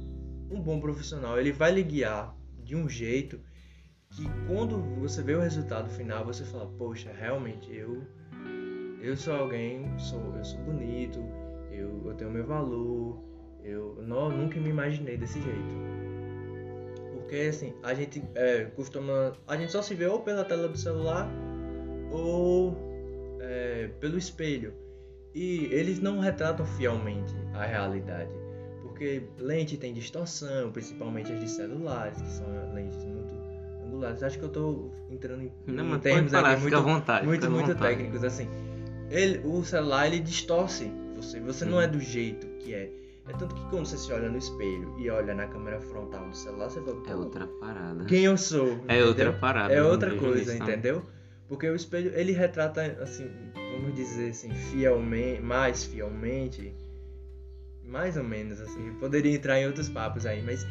um 0.51 0.61
bom 0.61 0.79
profissional, 0.81 1.41
ele 1.41 1.51
vai 1.51 1.73
lhe 1.73 1.83
guiar 1.83 2.37
de 2.63 2.77
um 2.77 2.87
jeito 2.87 3.41
que 4.11 4.25
quando 4.47 4.83
você 5.01 5.23
vê 5.23 5.35
o 5.35 5.41
resultado 5.41 5.89
final, 5.89 6.27
você 6.27 6.45
fala, 6.45 6.67
poxa, 6.67 7.11
realmente 7.11 7.75
eu 7.75 8.07
eu 9.01 9.17
sou 9.17 9.35
alguém, 9.35 9.87
sou, 9.99 10.37
eu 10.37 10.45
sou 10.45 10.61
bonito, 10.61 11.21
eu, 11.71 12.03
eu 12.07 12.15
tenho 12.17 12.31
meu 12.31 12.45
valor, 12.45 13.23
eu 13.63 14.03
não, 14.03 14.29
nunca 14.29 14.61
me 14.61 14.69
imaginei 14.69 15.17
desse 15.17 15.41
jeito. 15.41 16.08
Porque 17.29 17.43
assim, 17.43 17.75
a 17.83 17.93
gente 17.93 18.25
é, 18.35 18.65
costuma. 18.75 19.35
A 19.47 19.55
gente 19.55 19.71
só 19.71 19.83
se 19.83 19.95
vê 19.95 20.07
ou 20.07 20.21
pela 20.21 20.47
tela 20.47 20.67
do 20.67 20.79
celular 20.79 21.31
ou 22.11 22.75
é, 23.39 23.91
pelo 24.01 24.17
espelho. 24.17 24.73
E 25.35 25.67
eles 25.71 26.01
não 26.01 26.21
retratam 26.21 26.65
fielmente 26.65 27.35
a 27.53 27.67
realidade. 27.67 28.31
Porque 28.81 29.25
lente 29.39 29.77
tem 29.77 29.93
distorção, 29.93 30.73
principalmente 30.73 31.31
as 31.31 31.39
de 31.39 31.51
celulares, 31.51 32.19
que 32.19 32.31
são 32.31 32.47
lentes 32.73 33.05
muito 33.05 33.35
angulares. 33.85 34.23
Acho 34.23 34.39
que 34.39 34.45
eu 34.47 34.49
tô 34.49 34.91
entrando 35.11 35.43
em, 35.43 35.53
Não, 35.67 35.97
em 35.97 35.99
termos 36.01 36.33
falar, 36.33 36.53
aqui 36.53 36.63
muito, 36.63 36.83
vontade. 36.83 37.27
muito, 37.27 37.51
muito 37.51 37.67
vontade. 37.67 37.97
técnicos. 37.97 38.25
Assim, 38.25 38.49
ele, 39.11 39.47
o 39.47 39.63
celular 39.63 40.07
ele 40.07 40.21
distorce 40.21 40.91
você. 41.15 41.39
Você 41.41 41.67
não 41.67 41.79
é 41.79 41.87
do 41.87 42.01
jeito 42.01 42.47
que 42.59 42.73
é. 42.73 42.91
É 43.29 43.33
tanto 43.33 43.55
que 43.55 43.61
quando 43.69 43.87
você 43.87 43.99
se 43.99 44.11
olha 44.13 44.29
no 44.31 44.39
espelho 44.39 44.95
e 44.99 45.11
olha 45.11 45.35
na 45.35 45.47
câmera 45.47 45.81
frontal 45.81 46.29
do 46.29 46.35
celular, 46.37 46.71
você 46.71 46.81
fala, 46.81 46.97
É 47.07 47.13
"Pô, 47.13 47.19
outra 47.19 47.47
parada. 47.61 48.05
quem 48.07 48.25
eu 48.25 48.37
sou? 48.39 48.69
É 48.69 48.73
entendeu? 48.97 49.07
outra 49.09 49.33
parada. 49.35 49.75
É 49.75 49.83
outra 49.83 50.15
coisa, 50.17 50.57
entendeu? 50.57 51.03
Porque 51.47 51.69
o 51.69 51.75
espelho, 51.75 52.13
ele 52.15 52.33
retrata, 52.33 52.83
assim, 53.03 53.31
vamos 53.73 53.95
dizer 53.95 54.31
assim, 54.31 54.51
fielmente, 54.53 55.41
mais 55.43 55.85
fielmente, 55.85 56.75
mais 57.83 58.17
ou 58.17 58.25
menos, 58.25 58.61
assim, 58.61 58.93
poderia 59.01 59.35
entrar 59.35 59.59
em 59.59 59.67
outros 59.67 59.89
papos 59.89 60.27
aí, 60.27 60.43
mas, 60.43 60.67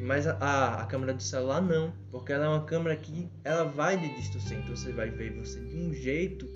mas 0.00 0.26
a- 0.26 0.36
a, 0.38 0.82
a 0.82 0.86
câmera 0.86 1.14
do 1.14 1.22
celular 1.22 1.62
não, 1.62 1.92
porque 2.10 2.32
ela 2.32 2.44
é 2.44 2.48
uma 2.48 2.64
câmera 2.64 2.94
que 2.96 3.28
ela 3.42 3.64
vai 3.64 3.96
lhe 3.96 4.08
distorcer, 4.16 4.58
então 4.58 4.76
você 4.76 4.92
vai 4.92 5.08
ver 5.10 5.32
você 5.32 5.58
de 5.60 5.76
um 5.76 5.94
jeito 5.94 6.46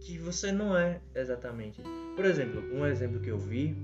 que 0.00 0.18
você 0.18 0.50
não 0.50 0.76
é 0.76 1.00
exatamente. 1.14 1.80
Por 2.16 2.24
exemplo, 2.24 2.60
um 2.74 2.84
exemplo 2.86 3.20
que 3.20 3.30
eu 3.30 3.38
vi, 3.38 3.76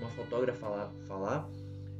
uma 0.00 0.10
fotógrafa 0.10 0.58
falar, 0.58 0.92
falar 1.06 1.48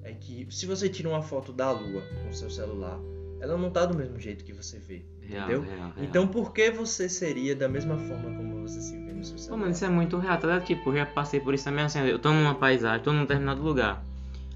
é 0.05 0.12
que 0.12 0.47
se 0.50 0.67
você 0.67 0.88
tira 0.88 1.09
uma 1.09 1.23
foto 1.23 1.52
da 1.52 1.71
lua 1.71 2.02
com 2.25 2.33
seu 2.33 2.50
celular, 2.50 2.99
ela 3.40 3.57
não 3.57 3.71
tá 3.71 3.85
do 3.87 3.97
mesmo 3.97 4.19
jeito 4.19 4.45
que 4.45 4.52
você 4.52 4.78
vê. 4.78 5.02
Real, 5.21 5.45
entendeu? 5.45 5.61
real, 5.62 5.78
real. 5.78 5.93
Então 5.99 6.26
por 6.26 6.52
que 6.52 6.71
você 6.71 7.09
seria 7.09 7.55
da 7.55 7.69
mesma 7.69 7.97
forma 7.99 8.31
como 8.37 8.62
você 8.62 8.81
se 8.81 8.97
vê 8.99 9.12
no 9.12 9.23
seu 9.25 9.35
Pô, 9.37 9.43
celular? 9.43 9.59
mano, 9.61 9.73
isso 9.73 9.85
é 9.85 9.88
muito 9.88 10.17
real, 10.19 10.38
tá? 10.38 10.61
Tipo, 10.61 10.90
eu 10.90 10.97
já 10.97 11.07
passei 11.07 11.40
por 11.40 11.52
isso 11.55 11.64
também 11.64 11.85
assim, 11.85 12.00
eu 12.00 12.19
tô 12.19 12.33
numa 12.33 12.55
paisagem, 12.55 13.02
tô 13.02 13.12
num 13.12 13.23
determinado 13.23 13.62
lugar. 13.62 14.02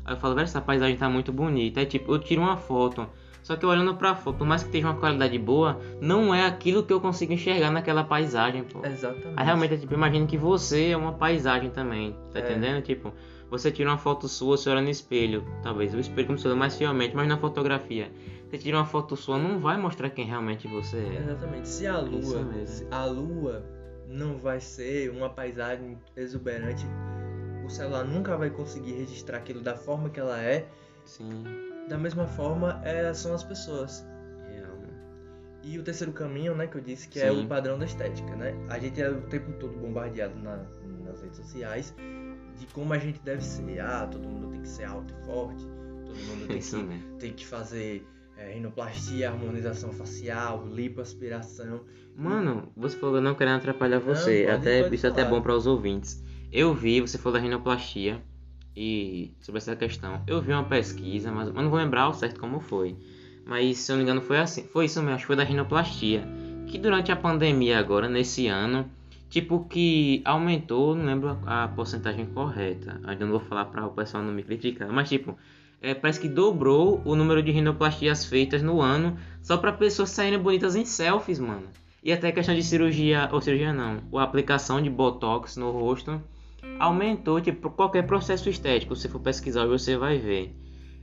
Aí 0.04 0.14
eu 0.14 0.18
falo, 0.18 0.34
velho, 0.34 0.44
essa 0.44 0.60
paisagem 0.60 0.96
tá 0.96 1.08
muito 1.08 1.32
bonita. 1.32 1.80
Aí 1.80 1.86
tipo, 1.86 2.12
eu 2.12 2.18
tiro 2.18 2.40
uma 2.42 2.56
foto. 2.56 3.06
Só 3.42 3.56
que 3.56 3.66
olhando 3.66 3.94
pra 3.96 4.14
foto, 4.14 4.38
por 4.38 4.46
mais 4.46 4.62
que 4.62 4.70
tenha 4.70 4.86
uma 4.86 4.94
qualidade 4.94 5.36
boa, 5.36 5.80
não 6.00 6.32
é 6.32 6.46
aquilo 6.46 6.84
que 6.84 6.92
eu 6.92 7.00
consigo 7.00 7.32
enxergar 7.32 7.72
naquela 7.72 8.04
paisagem, 8.04 8.62
pô. 8.62 8.86
Exatamente. 8.86 9.32
Aí 9.36 9.44
realmente, 9.44 9.74
é, 9.74 9.76
tipo, 9.76 9.92
imagina 9.92 10.26
que 10.28 10.38
você 10.38 10.90
é 10.90 10.96
uma 10.96 11.12
paisagem 11.12 11.68
também, 11.70 12.16
tá 12.32 12.38
É. 12.38 12.42
entendendo? 12.42 12.82
Tipo, 12.82 13.12
você 13.52 13.70
tira 13.70 13.90
uma 13.90 13.98
foto 13.98 14.26
sua, 14.28 14.56
você 14.56 14.70
olha 14.70 14.80
no 14.80 14.88
espelho, 14.88 15.44
talvez 15.62 15.94
o 15.94 15.98
espelho 16.00 16.26
como 16.26 16.38
se 16.38 16.44
fosse 16.44 16.56
mais 16.56 16.74
fielmente, 16.76 17.14
mas 17.14 17.28
na 17.28 17.36
fotografia, 17.36 18.10
você 18.48 18.56
tira 18.58 18.78
uma 18.78 18.86
foto 18.86 19.14
sua, 19.14 19.38
não 19.38 19.60
vai 19.60 19.76
mostrar 19.76 20.08
quem 20.10 20.24
realmente 20.26 20.66
você 20.66 20.96
é. 20.96 21.16
Exatamente. 21.18 21.68
Se 21.68 21.86
a 21.86 21.98
lua, 22.00 22.66
se 22.66 22.86
a 22.90 23.04
lua 23.04 23.62
não 24.08 24.38
vai 24.38 24.58
ser 24.58 25.10
uma 25.10 25.28
paisagem 25.28 25.98
exuberante, 26.16 26.84
o 27.64 27.68
celular 27.68 28.04
nunca 28.04 28.36
vai 28.36 28.48
conseguir 28.50 28.92
registrar 28.92 29.38
aquilo 29.38 29.60
da 29.60 29.76
forma 29.76 30.08
que 30.10 30.18
ela 30.18 30.42
é. 30.42 30.66
Sim, 31.04 31.44
Da 31.88 31.98
mesma 31.98 32.26
forma, 32.26 32.80
é, 32.84 33.12
são 33.12 33.34
as 33.34 33.44
pessoas. 33.44 34.04
E 35.64 35.78
o 35.78 35.82
terceiro 35.84 36.12
caminho, 36.12 36.56
né, 36.56 36.66
que 36.66 36.76
eu 36.76 36.80
disse 36.80 37.08
que 37.08 37.20
é 37.20 37.30
Sim. 37.30 37.44
o 37.44 37.46
padrão 37.46 37.78
da 37.78 37.84
estética, 37.84 38.34
né? 38.34 38.52
A 38.68 38.80
gente 38.80 39.00
é 39.00 39.08
o 39.08 39.20
tempo 39.22 39.52
todo 39.60 39.72
bombardeado 39.78 40.34
na- 40.40 40.64
nas 41.04 41.22
redes 41.22 41.36
sociais 41.36 41.94
de 42.58 42.66
como 42.66 42.92
a 42.92 42.98
gente 42.98 43.20
deve 43.20 43.42
ser. 43.42 43.80
Ah, 43.80 44.06
todo 44.10 44.26
mundo 44.28 44.48
tem 44.48 44.60
que 44.62 44.68
ser 44.68 44.84
alto 44.84 45.12
e 45.20 45.24
forte, 45.26 45.64
todo 46.06 46.16
mundo 46.26 46.46
tem 46.48 46.58
Isso 46.58 46.76
que, 46.78 46.82
mesmo. 46.84 47.18
tem 47.18 47.32
que 47.32 47.46
fazer 47.46 48.06
é, 48.36 48.52
rinoplastia, 48.54 49.30
harmonização 49.30 49.92
facial, 49.92 50.66
lipoaspiração. 50.66 51.80
Mano, 52.16 52.68
você 52.76 52.96
falou 52.96 53.20
não 53.20 53.34
querendo 53.34 53.56
atrapalhar 53.56 53.98
você, 53.98 54.44
pode- 54.44 54.56
até 54.56 54.82
pode 54.82 54.94
isso 54.94 55.06
é 55.06 55.10
até 55.10 55.22
falar. 55.24 55.30
bom 55.36 55.42
para 55.42 55.54
os 55.56 55.66
ouvintes. 55.66 56.22
Eu 56.52 56.74
vi, 56.74 57.00
você 57.00 57.16
falou 57.18 57.38
da 57.38 57.42
rinoplastia 57.44 58.22
e 58.76 59.34
sobre 59.40 59.58
essa 59.58 59.74
questão. 59.76 60.22
Eu 60.26 60.40
vi 60.42 60.52
uma 60.52 60.64
pesquisa, 60.64 61.30
mas 61.32 61.48
eu 61.48 61.54
não 61.54 61.70
vou 61.70 61.78
lembrar 61.78 62.02
ao 62.02 62.14
certo 62.14 62.38
como 62.38 62.60
foi. 62.60 62.96
Mas 63.46 63.78
se 63.78 63.90
eu 63.90 63.96
não 63.96 64.04
me 64.04 64.10
engano 64.10 64.20
foi 64.26 64.38
assim, 64.38 64.64
foi 64.64 64.84
isso 64.84 64.98
mesmo, 65.00 65.14
acho 65.14 65.22
que 65.24 65.26
foi 65.28 65.36
da 65.36 65.42
rinoplastia, 65.44 66.26
que 66.68 66.78
durante 66.78 67.10
a 67.10 67.16
pandemia 67.16 67.78
agora 67.78 68.08
nesse 68.08 68.46
ano, 68.46 68.88
tipo 69.32 69.64
que 69.64 70.20
aumentou, 70.26 70.94
não 70.94 71.06
lembro 71.06 71.38
a, 71.46 71.64
a 71.64 71.68
porcentagem 71.68 72.26
correta. 72.26 73.00
Ainda 73.02 73.24
não 73.24 73.32
vou 73.32 73.40
falar 73.40 73.64
para 73.64 73.86
o 73.86 73.90
pessoal 73.90 74.22
não 74.22 74.30
me 74.30 74.42
criticar, 74.42 74.92
mas 74.92 75.08
tipo, 75.08 75.38
é, 75.80 75.94
parece 75.94 76.20
que 76.20 76.28
dobrou 76.28 77.00
o 77.02 77.16
número 77.16 77.42
de 77.42 77.50
rinoplastias 77.50 78.26
feitas 78.26 78.62
no 78.62 78.82
ano 78.82 79.16
só 79.42 79.56
para 79.56 79.72
pessoas 79.72 80.10
saírem 80.10 80.38
bonitas 80.38 80.76
em 80.76 80.84
selfies, 80.84 81.38
mano. 81.38 81.66
E 82.04 82.12
até 82.12 82.30
questão 82.30 82.54
de 82.54 82.62
cirurgia, 82.62 83.30
ou 83.32 83.40
cirurgia 83.40 83.72
não, 83.72 84.02
a 84.18 84.22
aplicação 84.22 84.82
de 84.82 84.90
botox 84.90 85.56
no 85.56 85.70
rosto 85.70 86.20
aumentou, 86.78 87.40
tipo, 87.40 87.70
qualquer 87.70 88.06
processo 88.06 88.50
estético, 88.50 88.94
se 88.94 89.08
for 89.08 89.18
pesquisar 89.20 89.64
você 89.64 89.96
vai 89.96 90.18
ver. 90.18 90.54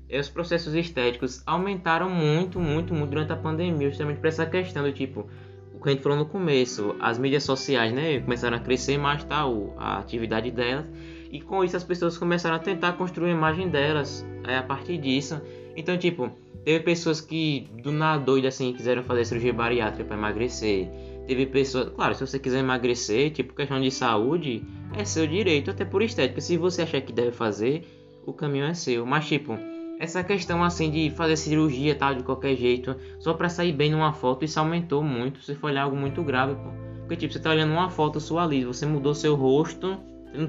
E 0.07 0.19
os 0.19 0.29
processos 0.29 0.75
estéticos 0.75 1.41
aumentaram 1.47 2.09
muito, 2.09 2.59
muito, 2.59 2.93
muito 2.93 3.09
durante 3.09 3.31
a 3.31 3.35
pandemia, 3.35 3.89
justamente 3.89 4.19
por 4.19 4.27
essa 4.27 4.45
questão 4.45 4.83
do 4.83 4.91
tipo, 4.91 5.27
o 5.79 5.81
que 5.81 5.89
a 5.89 5.91
gente 5.93 6.03
falou 6.03 6.17
no 6.17 6.25
começo, 6.25 6.93
as 6.99 7.17
mídias 7.17 7.43
sociais, 7.43 7.93
né, 7.93 8.19
começaram 8.19 8.57
a 8.57 8.59
crescer 8.59 8.97
mais, 8.97 9.23
tá, 9.23 9.45
a 9.77 9.97
atividade 9.97 10.51
delas, 10.51 10.85
e 11.31 11.39
com 11.39 11.63
isso 11.63 11.77
as 11.77 11.85
pessoas 11.85 12.17
começaram 12.17 12.57
a 12.57 12.59
tentar 12.59 12.93
construir 12.93 13.29
a 13.29 13.33
imagem 13.33 13.69
delas, 13.69 14.25
é, 14.45 14.57
a 14.57 14.63
partir 14.63 14.97
disso. 14.97 15.41
Então, 15.77 15.97
tipo, 15.97 16.29
teve 16.65 16.83
pessoas 16.83 17.21
que 17.21 17.69
do 17.81 17.93
nada 17.93 18.21
doida 18.21 18.49
assim 18.49 18.73
quiseram 18.73 19.03
fazer 19.03 19.23
cirurgia 19.23 19.53
bariátrica 19.53 20.03
para 20.03 20.17
emagrecer. 20.17 20.89
Teve 21.25 21.45
pessoas, 21.45 21.89
claro, 21.95 22.13
se 22.13 22.27
você 22.27 22.39
quiser 22.39 22.59
emagrecer, 22.59 23.31
tipo 23.31 23.53
questão 23.53 23.79
de 23.79 23.89
saúde, 23.89 24.65
é 24.97 25.05
seu 25.05 25.25
direito, 25.25 25.71
até 25.71 25.85
por 25.85 26.01
estética. 26.01 26.41
Se 26.41 26.57
você 26.57 26.81
achar 26.81 26.99
que 26.99 27.13
deve 27.13 27.31
fazer, 27.31 27.85
o 28.25 28.33
caminho 28.33 28.65
é 28.65 28.73
seu. 28.73 29.05
Mas 29.05 29.27
tipo, 29.27 29.57
essa 29.99 30.23
questão 30.23 30.63
assim 30.63 30.89
de 30.89 31.11
fazer 31.11 31.35
cirurgia 31.35 31.93
tal 31.93 32.15
de 32.15 32.23
qualquer 32.23 32.55
jeito, 32.55 32.95
só 33.19 33.33
para 33.33 33.49
sair 33.49 33.73
bem 33.73 33.91
numa 33.91 34.13
foto, 34.13 34.45
isso 34.45 34.57
aumentou 34.57 35.03
muito. 35.03 35.43
Se 35.43 35.57
olhar 35.61 35.83
algo 35.83 35.97
muito 35.97 36.23
grave, 36.23 36.55
pô. 36.55 36.69
Porque 37.01 37.17
tipo, 37.17 37.33
você 37.33 37.39
tá 37.39 37.49
olhando 37.49 37.73
uma 37.73 37.89
foto 37.89 38.19
sua 38.19 38.43
ali, 38.43 38.63
você 38.63 38.85
mudou 38.85 39.13
seu 39.13 39.35
rosto, 39.35 39.97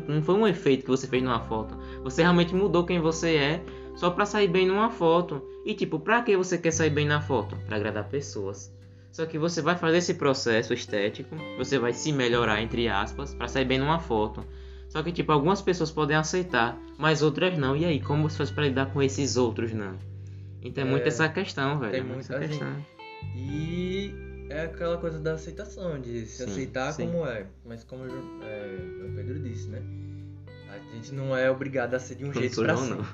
não 0.07 0.23
foi 0.23 0.35
um 0.37 0.47
efeito 0.47 0.85
que 0.85 0.91
você 0.91 1.07
fez 1.09 1.23
numa 1.23 1.41
foto. 1.41 1.77
Você 2.05 2.23
realmente 2.23 2.55
mudou 2.55 2.85
quem 2.85 3.01
você 3.01 3.35
é 3.35 3.65
só 3.97 4.11
pra 4.11 4.25
sair 4.25 4.47
bem 4.47 4.69
numa 4.69 4.89
foto. 4.89 5.43
E 5.67 5.75
tipo, 5.75 5.99
pra 5.99 6.23
que 6.23 6.37
você 6.37 6.57
quer 6.57 6.71
sair 6.71 6.91
bem 6.91 7.07
na 7.07 7.21
foto? 7.21 7.57
Pra 7.67 7.77
agradar 7.77 8.09
pessoas. 8.09 8.73
Só 9.11 9.27
que 9.27 9.39
você 9.39 9.61
vai 9.61 9.77
fazer 9.77 9.99
esse 9.99 10.15
processo 10.15 10.73
estético, 10.73 11.35
você 11.59 11.79
vai 11.79 11.93
se 11.93 12.13
melhorar 12.13 12.63
entre 12.63 12.89
aspas 12.89 13.35
pra 13.35 13.49
sair 13.49 13.65
bem 13.65 13.79
numa 13.79 13.99
foto. 13.99 14.45
Só 14.91 15.03
que 15.03 15.13
tipo, 15.13 15.31
algumas 15.33 15.63
pessoas 15.63 15.91
podem 15.91 16.17
aceitar, 16.17 16.77
mas 16.99 17.23
outras 17.23 17.57
não. 17.57 17.75
E 17.77 17.85
aí, 17.87 18.01
como 18.01 18.29
você 18.29 18.37
faz 18.39 18.51
pra 18.51 18.65
lidar 18.65 18.87
com 18.93 19.01
esses 19.03 19.37
outros 19.39 19.73
não? 19.73 19.97
Então 20.63 20.85
é, 20.85 20.87
muito 20.87 21.05
É, 21.05 21.09
essa 21.09 21.29
questão, 21.29 21.79
velho. 21.79 21.93
tem 21.93 22.01
é 22.01 22.03
muito 22.03 22.15
muito, 22.17 22.33
essa 22.35 22.47
questão. 22.49 22.87
E 23.35 24.13
é 24.51 24.63
aquela 24.65 24.99
coisa 24.99 25.19
da 25.19 25.35
aceitação, 25.35 26.01
de 26.01 26.27
se 26.27 26.39
Sim, 26.45 26.51
aceitar 26.51 26.93
sim. 26.93 27.07
como 27.07 27.27
é. 27.27 27.47
Mas 27.65 27.85
como 27.85 28.05
é, 28.05 28.09
o 28.09 29.15
Pedro 29.15 29.39
disse, 29.41 29.69
né? 29.69 29.81
A 30.69 30.95
gente 30.95 31.15
não 31.15 31.37
é 31.37 31.51
obrigado 31.51 31.95
a 31.95 31.99
ser 31.99 32.17
de 32.17 32.25
um 32.25 32.29
Não 32.29 32.35
jeito 32.35 32.55
sou 32.57 32.65
pra 32.65 32.75
João, 32.75 32.89
não. 32.89 33.07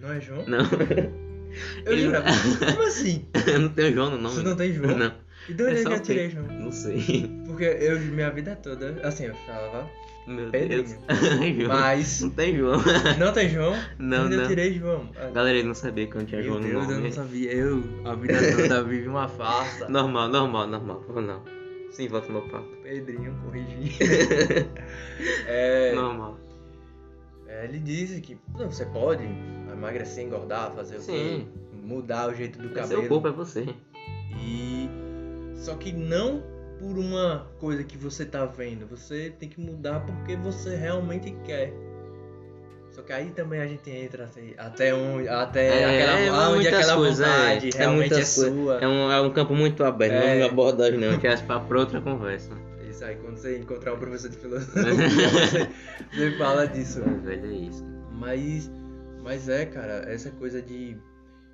Não 0.00 0.12
é 0.12 0.20
João? 0.20 0.44
Não, 0.46 0.60
Eu 1.84 1.92
Ele- 1.92 2.02
jurava. 2.02 2.26
Como 2.64 2.86
assim? 2.86 3.26
não 3.60 3.68
tem 3.70 3.92
João 3.92 4.10
no 4.12 4.18
nome. 4.18 4.34
Você 4.36 4.42
não 4.42 4.56
tem 4.56 4.72
João? 4.72 4.96
Não, 4.96 5.12
E 5.48 5.54
de 5.54 5.62
onde 5.64 5.74
É 5.74 5.80
é 5.80 5.84
que 5.84 5.92
eu 5.92 6.00
tirei. 6.02 6.30
João? 6.30 6.46
não 6.46 6.70
sei. 6.72 7.28
Porque 7.46 7.64
eu, 7.64 7.98
minha 8.00 8.30
vida 8.30 8.54
toda, 8.56 9.00
assim, 9.06 9.24
eu 9.24 9.34
falava 9.34 9.90
Meu 10.30 10.50
Pedrinho. 10.50 10.84
Deus. 10.84 10.96
João. 11.56 11.68
Mas 11.68 12.20
Não 12.20 12.30
tem 12.30 12.56
João. 12.56 12.80
não 13.18 13.32
tem 13.32 13.48
João? 13.48 13.74
Não, 13.98 14.28
não. 14.28 14.46
tirei 14.48 14.72
João. 14.74 15.10
Ah, 15.16 15.30
Galera, 15.30 15.58
ele 15.58 15.66
não 15.68 15.74
sabia 15.74 16.06
que 16.06 16.14
eu 16.14 16.20
não 16.20 16.26
tinha 16.26 16.40
Meu 16.40 16.50
João 16.52 16.60
no 16.62 16.68
Deus, 16.68 16.84
eu 16.84 16.90
nome. 16.94 17.02
não 17.04 17.12
sabia. 17.12 17.52
Eu, 17.52 17.82
a 18.04 18.14
vida 18.14 18.34
toda, 18.56 18.82
vive 18.84 19.08
uma 19.08 19.28
farsa. 19.28 19.88
Normal, 19.88 20.28
normal, 20.28 20.66
normal. 20.66 21.02
Favor, 21.06 21.22
não. 21.22 21.42
Sim, 21.90 22.06
volta 22.08 22.32
no 22.32 22.42
papo. 22.48 22.68
Pedrinho 22.84 23.34
corrigindo. 23.44 23.90
é, 25.48 25.92
Normal. 25.94 26.38
é, 27.48 27.64
ele 27.64 27.80
disse 27.80 28.20
que 28.20 28.38
não, 28.56 28.70
você 28.70 28.86
pode 28.86 29.24
emagrecer, 29.72 30.24
engordar, 30.24 30.72
fazer 30.72 30.96
o 30.96 31.00
Sim. 31.00 31.12
quê? 31.12 31.60
Mudar 31.82 32.28
o 32.30 32.34
jeito 32.34 32.58
do 32.60 32.68
É 32.68 32.74
cabelo. 32.74 33.00
seu 33.00 33.08
corpo, 33.08 33.26
é 33.28 33.32
você. 33.32 33.66
E 34.38 34.88
só 35.56 35.74
que 35.74 35.92
não 35.92 36.42
por 36.80 36.98
uma 36.98 37.46
coisa 37.58 37.84
que 37.84 37.98
você 37.98 38.24
tá 38.24 38.46
vendo, 38.46 38.86
você 38.86 39.30
tem 39.38 39.50
que 39.50 39.60
mudar 39.60 40.00
porque 40.00 40.34
você 40.34 40.74
realmente 40.74 41.30
quer. 41.44 41.72
Só 42.90 43.02
que 43.02 43.12
aí 43.12 43.30
também 43.30 43.60
a 43.60 43.66
gente 43.66 43.88
entra 43.90 44.24
assim, 44.24 44.54
até 44.56 44.92
onde, 44.94 45.28
até 45.28 45.84
aquela, 45.84 46.18
é 46.18 46.48
onde 46.48 46.66
aquela 46.66 46.96
coisas, 46.96 47.18
vontade 47.24 47.66
é, 47.66 47.70
é 47.76 47.78
realmente 47.78 48.14
é, 48.14 48.24
sua. 48.24 48.78
É 48.80 48.88
um, 48.88 49.12
é 49.12 49.20
um 49.20 49.30
campo 49.30 49.54
muito 49.54 49.84
aberto, 49.84 50.14
É. 50.14 50.20
não 50.20 50.26
é 50.26 50.42
abordagem 50.48 50.98
não, 50.98 51.18
que 51.18 51.26
é 51.26 51.36
pra 51.36 51.78
outra 51.78 52.00
conversa. 52.00 52.50
Isso 52.88 53.04
aí, 53.04 53.16
quando 53.16 53.36
você 53.36 53.58
encontrar 53.58 53.92
um 53.94 53.98
professor 53.98 54.30
de 54.30 54.36
filosofia, 54.38 54.82
você, 54.90 55.68
você 56.12 56.38
fala 56.38 56.66
disso. 56.66 57.02
Mas, 57.06 57.22
velho, 57.22 57.46
é 57.46 57.54
isso. 57.54 57.84
Mas, 58.10 58.70
mas 59.22 59.48
é, 59.48 59.66
cara, 59.66 60.04
essa 60.08 60.30
coisa 60.30 60.60
de. 60.60 60.96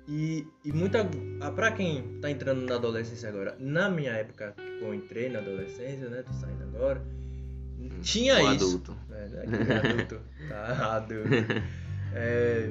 E, 0.07 0.47
e 0.63 0.71
muita. 0.71 1.07
ah, 1.41 1.51
Pra 1.51 1.71
quem 1.71 2.19
tá 2.21 2.31
entrando 2.31 2.61
na 2.65 2.75
adolescência 2.75 3.27
agora, 3.27 3.57
na 3.59 3.89
minha 3.89 4.11
época, 4.11 4.53
que 4.55 4.83
eu 4.83 4.93
entrei 4.93 5.29
na 5.29 5.39
adolescência, 5.39 6.09
né? 6.09 6.23
Tô 6.23 6.33
saindo 6.33 6.63
agora. 6.63 7.01
Tinha 8.01 8.35
o 8.35 8.53
isso. 8.53 8.65
adulto. 8.65 8.97
É, 9.11 9.27
né, 9.27 9.75
adulto. 9.75 10.21
tá 10.49 10.95
adulto. 10.95 11.29
É, 12.13 12.69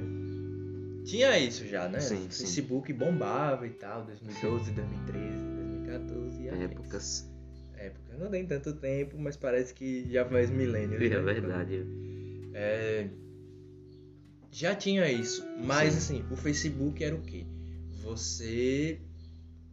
tinha 1.05 1.38
isso 1.38 1.66
já, 1.66 1.88
né? 1.88 2.01
Sim, 2.01 2.29
sim. 2.31 2.44
Facebook 2.44 2.92
bombava 2.92 3.66
e 3.66 3.70
tal, 3.70 4.05
2012, 4.07 4.72
2013, 4.72 5.37
2014 5.38 6.42
e 6.42 6.49
afins. 6.49 6.62
Épocas. 6.62 7.31
Época. 7.77 8.16
Não 8.18 8.31
tem 8.31 8.46
tanto 8.46 8.72
tempo, 8.72 9.16
mas 9.18 9.37
parece 9.37 9.72
que 9.75 10.11
já 10.11 10.25
faz 10.25 10.51
milênios. 10.51 11.01
É 11.01 11.09
né? 11.09 11.20
verdade. 11.20 11.87
É, 12.55 13.09
já 14.57 14.75
tinha 14.75 15.07
isso, 15.07 15.45
mas 15.62 15.95
assim, 15.95 16.25
o 16.31 16.37
Facebook 16.37 17.05
era 17.05 17.14
o 17.14 17.21
quê? 17.21 17.45
Você 18.03 18.99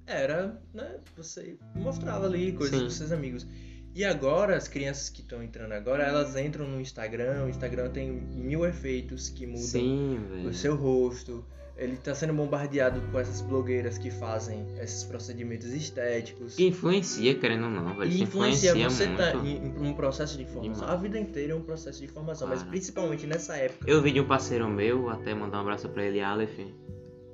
era, 0.06 0.62
né? 0.74 0.98
Você 1.16 1.56
mostrava 1.74 2.26
ali 2.26 2.52
coisas 2.52 2.76
Sim. 2.76 2.84
pros 2.84 2.98
seus 2.98 3.14
amigos. 3.14 3.48
E 3.96 4.04
agora, 4.04 4.58
as 4.58 4.68
crianças 4.68 5.08
que 5.08 5.22
estão 5.22 5.42
entrando 5.42 5.72
agora, 5.72 6.04
elas 6.04 6.36
entram 6.36 6.68
no 6.68 6.82
Instagram, 6.82 7.46
o 7.46 7.50
Instagram 7.50 7.92
tem 7.92 8.12
mil 8.12 8.66
efeitos 8.66 9.30
que 9.30 9.48
mudam 9.48 9.64
Sim, 9.64 10.20
o 10.46 10.54
seu 10.54 10.76
rosto. 10.76 11.46
Ele 11.76 11.98
tá 11.98 12.14
sendo 12.14 12.34
bombardeado 12.34 13.02
com 13.12 13.20
essas 13.20 13.42
blogueiras 13.42 13.98
que 13.98 14.12
fazem 14.12 14.64
esses 14.80 15.04
procedimentos 15.04 15.68
estéticos. 15.74 16.56
Que 16.56 16.68
influencia, 16.68 17.34
querendo 17.36 17.64
ou 17.66 17.72
não, 17.72 17.96
velho. 17.96 18.12
E 18.12 18.14
Isso 18.16 18.24
influencia 18.24 18.74
você 18.90 19.08
muito. 19.08 19.18
tá 19.18 19.34
em, 19.38 19.58
em 19.84 19.88
um 19.90 19.94
processo 19.94 20.38
de 20.38 20.46
formação. 20.46 20.88
A 20.88 20.96
vida 20.96 21.20
inteira 21.20 21.54
é 21.54 21.56
um 21.56 21.64
processo 21.64 22.00
de 22.00 22.08
formação, 22.08 22.48
mas 22.48 22.60
Claro. 22.60 22.70
principalmente 22.70 23.26
nessa 23.26 23.56
época. 23.58 23.90
Eu 23.90 24.02
vi 24.04 24.12
de 24.12 24.22
um 24.22 24.28
parceiro 24.28 24.68
meu, 24.70 25.10
até 25.10 25.34
mandar 25.34 25.58
um 25.58 25.62
abraço 25.62 25.90
pra 25.90 26.04
ele, 26.04 26.22
Aleph. 26.22 26.60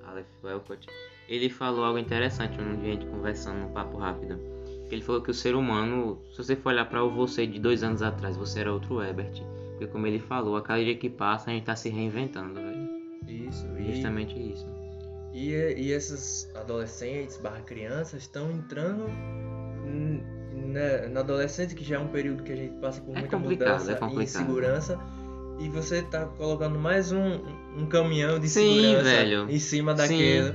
Aleph 0.05 0.25
Welcott. 0.43 0.87
Ele 1.27 1.49
falou 1.49 1.83
algo 1.83 1.99
interessante 1.99 2.59
um 2.61 2.77
dia 2.79 2.91
a 2.93 2.93
gente 2.93 3.05
conversando 3.07 3.59
num 3.59 3.71
papo 3.73 3.97
rápido. 3.97 4.39
Ele 4.89 5.01
falou 5.01 5.21
que 5.21 5.29
o 5.29 5.33
ser 5.33 5.53
humano, 5.53 6.19
se 6.31 6.37
você 6.37 6.55
for 6.55 6.69
olhar 6.69 6.85
pra 6.85 7.03
você 7.03 7.45
de 7.45 7.59
dois 7.59 7.83
anos 7.83 8.01
atrás, 8.01 8.35
você 8.37 8.61
era 8.61 8.73
outro 8.73 9.03
Ebert. 9.03 9.43
Porque 9.71 9.85
como 9.87 10.07
ele 10.07 10.19
falou, 10.19 10.55
a 10.57 10.61
cada 10.61 10.83
dia 10.83 10.95
que 10.95 11.09
passa 11.09 11.51
a 11.51 11.53
gente 11.53 11.65
tá 11.65 11.75
se 11.75 11.89
reinventando, 11.89 12.55
velho. 12.55 12.68
Isso, 13.49 13.65
e, 13.77 13.93
Justamente 13.93 14.39
isso. 14.39 14.67
e, 15.33 15.49
e 15.53 15.91
esses 15.91 16.49
adolescentes 16.55 17.37
barra 17.37 17.61
crianças 17.61 18.21
estão 18.21 18.51
entrando 18.51 19.05
na, 20.53 21.07
na 21.09 21.19
adolescência, 21.21 21.75
que 21.75 21.83
já 21.83 21.95
é 21.95 21.99
um 21.99 22.07
período 22.07 22.43
que 22.43 22.51
a 22.51 22.55
gente 22.55 22.75
passa 22.79 23.01
por 23.01 23.15
É 23.15 23.19
muita 23.21 23.37
mudança 23.39 23.91
é 23.93 24.13
e 24.19 24.23
insegurança. 24.23 24.99
E 25.59 25.67
você 25.67 26.01
tá 26.01 26.25
colocando 26.25 26.79
mais 26.79 27.11
um, 27.11 27.41
um 27.77 27.85
caminhão 27.87 28.39
de 28.39 28.47
Sim, 28.47 28.77
segurança 28.81 29.03
velho. 29.03 29.49
em 29.49 29.59
cima 29.59 29.93
daquele. 29.93 30.53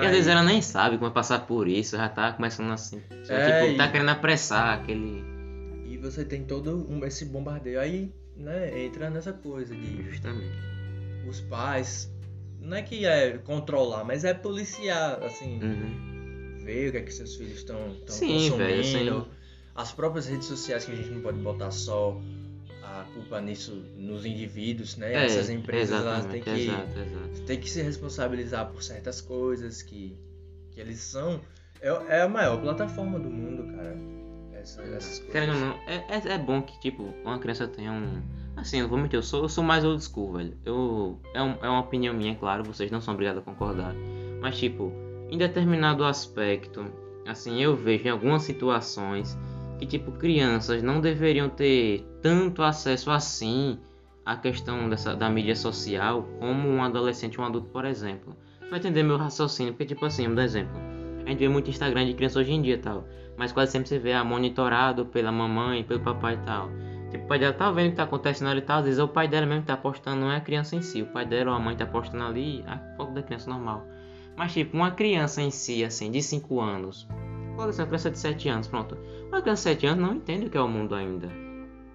E 0.00 0.06
às 0.06 0.10
vezes 0.10 0.26
ela 0.26 0.42
nem 0.42 0.62
sabe 0.62 0.96
como 0.96 1.10
é 1.10 1.12
passar 1.12 1.40
por 1.46 1.68
isso, 1.68 1.96
já 1.98 2.08
tá 2.08 2.32
começando 2.32 2.72
assim. 2.72 3.02
Só, 3.24 3.34
É, 3.34 3.66
tipo, 3.68 3.76
tá 3.76 3.86
e- 3.86 3.92
querendo 3.92 4.08
apressar 4.08 4.78
aquele. 4.78 5.22
E 5.86 5.98
você 5.98 6.24
tem 6.24 6.44
todo 6.44 6.86
um- 6.90 7.04
esse 7.04 7.26
bombardeio. 7.26 7.78
Aí, 7.78 8.10
né, 8.34 8.84
entra 8.86 9.10
nessa 9.10 9.34
coisa 9.34 9.74
de 9.74 10.02
Justamente. 10.10 10.71
Os 11.28 11.40
pais. 11.40 12.10
Não 12.60 12.76
é 12.76 12.82
que 12.82 13.04
é 13.04 13.38
controlar, 13.38 14.04
mas 14.04 14.24
é 14.24 14.32
policiar, 14.32 15.22
assim, 15.22 15.58
Uhum. 15.62 16.58
ver 16.64 16.88
o 16.88 16.92
que 16.92 16.98
é 16.98 17.02
que 17.02 17.12
seus 17.12 17.34
filhos 17.36 17.58
estão 17.58 17.76
consumindo. 18.06 18.56
velho, 18.56 18.84
sim. 19.24 19.26
As 19.74 19.90
próprias 19.90 20.26
redes 20.26 20.46
sociais 20.46 20.84
que 20.84 20.92
a 20.92 20.94
gente 20.94 21.08
não 21.10 21.22
pode 21.22 21.38
botar 21.38 21.70
só 21.70 22.20
a 22.82 23.04
culpa 23.14 23.40
nisso 23.40 23.72
nos 23.96 24.24
indivíduos, 24.26 24.96
né? 24.96 25.14
É, 25.14 25.24
Essas 25.24 25.48
empresas 25.48 26.00
elas 26.04 26.26
têm 26.26 26.42
que, 26.42 26.50
exato, 26.50 26.98
exato. 26.98 27.42
têm 27.46 27.58
que 27.58 27.70
se 27.70 27.80
responsabilizar 27.82 28.70
por 28.70 28.82
certas 28.82 29.20
coisas 29.20 29.82
que, 29.82 30.16
que 30.70 30.80
eles 30.80 30.98
são. 31.00 31.40
É, 31.80 31.88
é 32.18 32.22
a 32.22 32.28
maior 32.28 32.60
plataforma 32.60 33.18
do 33.18 33.30
mundo, 33.30 33.64
cara. 33.74 33.96
Essa- 34.62 34.82
essas 34.82 35.18
coisas. 35.18 35.48
Não, 35.48 35.74
é, 35.86 36.04
é, 36.08 36.32
é 36.34 36.38
bom 36.38 36.62
que, 36.62 36.78
tipo, 36.80 37.12
uma 37.24 37.38
criança 37.38 37.66
tenha 37.66 37.92
um. 37.92 38.22
Assim, 38.56 38.78
eu 38.80 38.88
vou 38.88 38.98
mentir, 38.98 39.18
eu 39.18 39.22
sou, 39.22 39.42
eu 39.42 39.48
sou 39.48 39.64
mais 39.64 39.84
old 39.84 40.02
school, 40.04 40.34
velho. 40.34 40.56
Eu, 40.64 41.18
é, 41.34 41.42
um- 41.42 41.56
é 41.62 41.68
uma 41.68 41.80
opinião 41.80 42.14
minha, 42.14 42.34
claro, 42.34 42.62
vocês 42.62 42.90
não 42.90 43.00
são 43.00 43.14
obrigados 43.14 43.40
a 43.40 43.44
concordar. 43.44 43.94
Mas, 44.40 44.58
tipo, 44.58 44.92
em 45.30 45.38
determinado 45.38 46.04
aspecto, 46.04 46.84
assim, 47.26 47.60
eu 47.62 47.74
vejo 47.74 48.06
em 48.06 48.10
algumas 48.10 48.42
situações 48.42 49.36
que, 49.78 49.86
tipo, 49.86 50.12
crianças 50.12 50.82
não 50.82 51.00
deveriam 51.00 51.48
ter 51.48 52.06
tanto 52.20 52.62
acesso 52.62 53.10
assim 53.10 53.78
à 54.24 54.36
questão 54.36 54.88
dessa, 54.88 55.16
da 55.16 55.28
mídia 55.30 55.56
social 55.56 56.22
como 56.38 56.68
um 56.68 56.82
adolescente 56.84 57.38
ou 57.40 57.44
um 57.44 57.48
adulto, 57.48 57.68
por 57.70 57.84
exemplo. 57.84 58.36
Vai 58.70 58.78
entender 58.78 59.02
meu 59.02 59.16
raciocínio, 59.16 59.72
porque, 59.72 59.86
tipo 59.86 60.04
assim, 60.04 60.32
dar 60.34 60.44
exemplo. 60.44 60.78
A 61.24 61.30
gente 61.30 61.38
vê 61.38 61.48
muito 61.48 61.70
Instagram 61.70 62.06
de 62.06 62.14
criança 62.14 62.38
hoje 62.38 62.52
em 62.52 62.62
dia 62.62 62.78
tal. 62.78 63.06
Mas 63.36 63.52
quase 63.52 63.72
sempre 63.72 63.88
você 63.88 63.98
vê 63.98 64.12
ah, 64.12 64.24
monitorado 64.24 65.06
pela 65.06 65.32
mamãe, 65.32 65.84
pelo 65.84 66.00
papai 66.00 66.34
e 66.34 66.38
tal. 66.38 66.68
Tipo, 67.10 67.24
o 67.24 67.28
pai 67.28 67.38
dela 67.38 67.52
tá 67.52 67.70
vendo 67.70 67.88
o 67.88 67.90
que 67.90 67.96
tá 67.96 68.04
acontecendo 68.04 68.48
ali 68.48 68.60
e 68.60 68.62
tal. 68.62 68.78
Às 68.78 68.84
vezes 68.84 68.98
é 68.98 69.02
o 69.02 69.08
pai 69.08 69.28
dela 69.28 69.46
mesmo 69.46 69.62
que 69.62 69.68
tá 69.68 69.76
postando, 69.76 70.20
não 70.20 70.30
é 70.30 70.36
a 70.36 70.40
criança 70.40 70.76
em 70.76 70.82
si. 70.82 71.02
O 71.02 71.06
pai 71.06 71.26
dela 71.26 71.50
ou 71.50 71.56
a 71.56 71.60
mãe 71.60 71.76
tá 71.76 71.86
postando 71.86 72.24
ali 72.24 72.64
a 72.66 72.78
foto 72.96 73.12
da 73.12 73.22
criança 73.22 73.50
normal. 73.50 73.86
Mas 74.36 74.52
tipo, 74.52 74.76
uma 74.76 74.90
criança 74.90 75.42
em 75.42 75.50
si, 75.50 75.84
assim, 75.84 76.10
de 76.10 76.22
5 76.22 76.60
anos. 76.60 77.06
Pode 77.56 77.74
ser 77.74 77.82
uma 77.82 77.88
criança 77.88 78.10
de 78.10 78.18
7 78.18 78.48
anos, 78.48 78.66
pronto. 78.66 78.96
Uma 79.28 79.42
criança 79.42 79.70
de 79.70 79.80
7 79.80 79.86
anos 79.86 80.06
não 80.06 80.14
entende 80.16 80.46
o 80.46 80.50
que 80.50 80.56
é 80.56 80.60
o 80.60 80.68
mundo 80.68 80.94
ainda. 80.94 81.28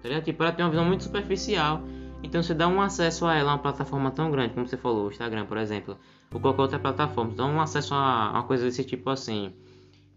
Tá? 0.02 0.20
Tipo, 0.20 0.42
ela 0.44 0.52
tem 0.52 0.64
uma 0.64 0.70
visão 0.70 0.84
muito 0.84 1.02
superficial. 1.02 1.82
Então 2.22 2.42
você 2.42 2.54
dá 2.54 2.66
um 2.68 2.80
acesso 2.80 3.26
a 3.26 3.34
ela, 3.34 3.52
uma 3.52 3.58
plataforma 3.58 4.10
tão 4.10 4.30
grande, 4.30 4.54
como 4.54 4.66
você 4.66 4.76
falou, 4.76 5.06
o 5.06 5.10
Instagram, 5.10 5.46
por 5.46 5.56
exemplo. 5.56 5.96
Ou 6.32 6.40
qualquer 6.40 6.62
outra 6.62 6.78
plataforma. 6.78 7.34
Dá 7.34 7.46
um 7.46 7.60
acesso 7.60 7.94
a 7.94 8.30
uma 8.32 8.42
coisa 8.42 8.64
desse 8.64 8.84
tipo 8.84 9.08
assim 9.08 9.52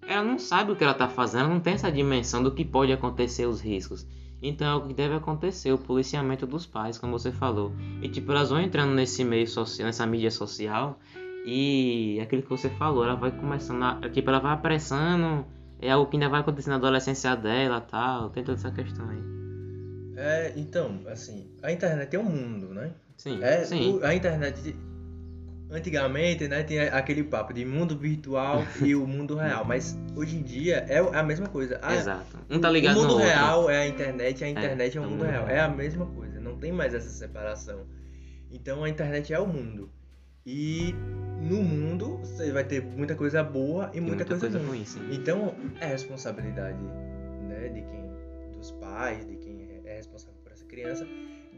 ela 0.07 0.23
não 0.23 0.39
sabe 0.39 0.71
o 0.71 0.75
que 0.75 0.83
ela 0.83 0.93
tá 0.93 1.07
fazendo, 1.07 1.49
não 1.49 1.59
tem 1.59 1.73
essa 1.73 1.91
dimensão 1.91 2.41
do 2.41 2.51
que 2.51 2.65
pode 2.65 2.91
acontecer, 2.91 3.45
os 3.45 3.61
riscos. 3.61 4.05
Então 4.41 4.67
é 4.67 4.75
o 4.75 4.87
que 4.87 4.93
deve 4.93 5.15
acontecer, 5.15 5.71
o 5.71 5.77
policiamento 5.77 6.47
dos 6.47 6.65
pais, 6.65 6.97
como 6.97 7.17
você 7.17 7.31
falou. 7.31 7.71
E 8.01 8.09
tipo, 8.09 8.31
elas 8.31 8.49
vão 8.49 8.59
entrando 8.59 8.93
nesse 8.93 9.23
meio 9.23 9.47
social, 9.47 9.85
nessa 9.85 10.05
mídia 10.05 10.31
social, 10.31 10.99
e 11.45 12.19
aquilo 12.21 12.41
que 12.41 12.49
você 12.49 12.69
falou, 12.69 13.03
ela 13.03 13.15
vai 13.15 13.31
começando 13.31 13.83
a. 13.83 14.09
Tipo, 14.09 14.29
ela 14.29 14.39
vai 14.39 14.53
apressando, 14.53 15.45
é 15.79 15.91
algo 15.91 16.09
que 16.09 16.17
ainda 16.17 16.29
vai 16.29 16.41
acontecer 16.41 16.71
na 16.71 16.77
adolescência 16.77 17.35
dela 17.35 17.79
tal, 17.81 18.29
tem 18.31 18.43
toda 18.43 18.57
essa 18.57 18.71
questão 18.71 19.07
aí. 19.09 19.40
É, 20.21 20.53
então, 20.55 20.99
assim, 21.07 21.49
a 21.63 21.71
internet 21.71 22.15
é 22.15 22.19
um 22.19 22.23
mundo, 22.23 22.73
né? 22.73 22.91
Sim, 23.17 23.41
É, 23.43 23.63
sim. 23.65 23.91
o- 23.93 24.05
a 24.05 24.13
internet 24.13 24.75
antigamente, 25.69 26.47
né, 26.47 26.63
tinha 26.63 26.89
aquele 26.93 27.23
papo 27.23 27.53
de 27.53 27.63
mundo 27.65 27.97
virtual 27.97 28.62
e 28.84 28.93
o 28.95 29.07
mundo 29.07 29.36
real, 29.36 29.63
mas 29.65 29.97
hoje 30.15 30.36
em 30.38 30.41
dia 30.43 30.86
é 30.89 30.99
a 30.99 31.23
mesma 31.23 31.47
coisa. 31.47 31.79
A- 31.81 31.95
Exato. 31.95 32.38
Um 32.49 32.60
tá 32.60 32.69
ligado 32.69 32.97
o 32.97 32.99
mundo 33.01 33.07
no 33.07 33.13
outro. 33.15 33.27
real 33.29 33.69
é 33.69 33.77
a 33.84 33.88
internet, 33.88 34.43
a 34.43 34.49
internet 34.49 34.97
é, 34.97 34.99
o 34.99 35.03
é 35.03 35.07
o 35.07 35.10
mundo 35.10 35.23
real. 35.23 35.45
real. 35.45 35.49
É 35.57 35.60
a 35.62 35.69
mesma 35.69 36.05
coisa, 36.07 36.39
não 36.39 36.57
tem 36.57 36.71
mais 36.71 36.93
essa 36.93 37.10
separação. 37.10 37.86
Então 38.51 38.84
a 38.84 38.89
internet 38.89 39.34
é 39.34 39.39
o 39.39 39.47
mundo. 39.47 39.89
E 40.45 40.93
no 41.39 41.62
mundo 41.63 42.17
você 42.17 42.51
vai 42.51 42.63
ter 42.63 42.84
muita 42.84 43.15
coisa 43.15 43.41
boa 43.43 43.89
e 43.93 43.97
E 43.97 44.01
muita, 44.01 44.25
coisa, 44.25 44.49
ruim. 44.57 44.67
ruim, 44.67 44.86
sim. 44.86 44.99
Então 45.12 45.55
é 45.79 45.86
responsabilidade 45.86 46.77
né, 47.47 47.69
de 47.69 47.81
quem, 47.81 48.12
dos 48.57 48.71
pais, 48.71 49.25
de 49.25 49.36
criança, 50.71 51.07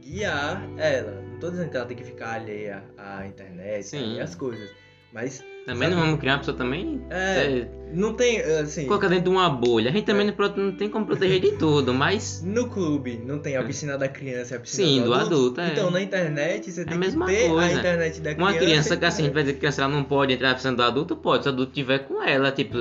guiar 0.02 0.67
ela. 0.78 1.21
Não 1.32 1.39
tô 1.39 1.49
dizendo 1.52 1.69
que 1.69 1.78
ela 1.78 1.86
tem 1.86 1.95
que 1.97 2.04
ficar 2.04 2.34
alheia 2.34 2.84
à 2.97 3.26
internet 3.26 3.84
Sim. 3.86 4.15
e 4.15 4.19
às 4.21 4.36
coisas, 4.36 4.69
mas 5.13 5.43
Também 5.65 5.84
Sabe? 5.88 5.95
não 5.95 6.02
vamos 6.06 6.19
criar 6.19 6.34
uma 6.34 6.39
pessoa 6.39 6.58
também. 6.58 7.02
É, 7.10 7.15
é, 7.15 7.67
não 7.93 8.13
tem, 8.15 8.41
assim... 8.41 8.86
colocar 8.86 9.08
dentro 9.08 9.26
de 9.26 9.30
uma 9.30 9.49
bolha. 9.49 9.89
A 9.89 9.93
gente 9.93 10.04
também 10.06 10.26
não, 10.28 10.34
prote- 10.34 10.60
não 10.60 10.73
tem 10.73 10.89
como 10.89 11.06
proteger 11.06 11.39
de 11.39 11.52
tudo, 11.54 11.93
mas. 11.93 12.41
No 12.43 12.67
clube 12.67 13.21
não 13.26 13.39
tem 13.39 13.56
a 13.56 13.63
piscina 13.63 13.97
da 13.97 14.10
criança 14.10 14.56
e 14.56 14.58
a 14.58 14.60
piscina 14.60 14.88
Sim, 14.88 15.04
do 15.04 15.13
adulto. 15.13 15.36
adulto, 15.36 15.62
é. 15.62 15.67
Então 15.71 15.89
na 15.91 16.02
internet 16.02 16.69
você 16.69 16.84
tem 16.84 16.95
a 16.95 16.99
mesma 16.99 17.28
que 17.28 17.32
ter 17.34 17.47
coisa. 17.49 17.65
a 17.76 17.80
internet 17.80 18.19
da 18.19 18.34
criança. 18.36 18.52
Uma 18.52 18.60
criança 18.60 18.97
que 18.97 19.06
assim, 19.06 19.21
a 19.21 19.26
gente 19.26 19.34
vai 19.34 19.43
dizer 19.43 19.54
que 19.54 19.58
a 19.60 19.62
criança 19.62 19.84
ela 19.84 19.93
não 19.93 20.04
pode 20.04 20.34
entrar 20.34 20.49
na 20.49 20.56
piscina 20.56 20.73
do 20.76 20.84
adulto, 20.84 21.15
pode. 21.15 21.43
Se 21.43 21.49
o 21.49 21.54
adulto 21.54 21.71
tiver 21.71 21.99
com 21.99 22.21
ela, 22.21 22.52
tipo, 22.52 22.80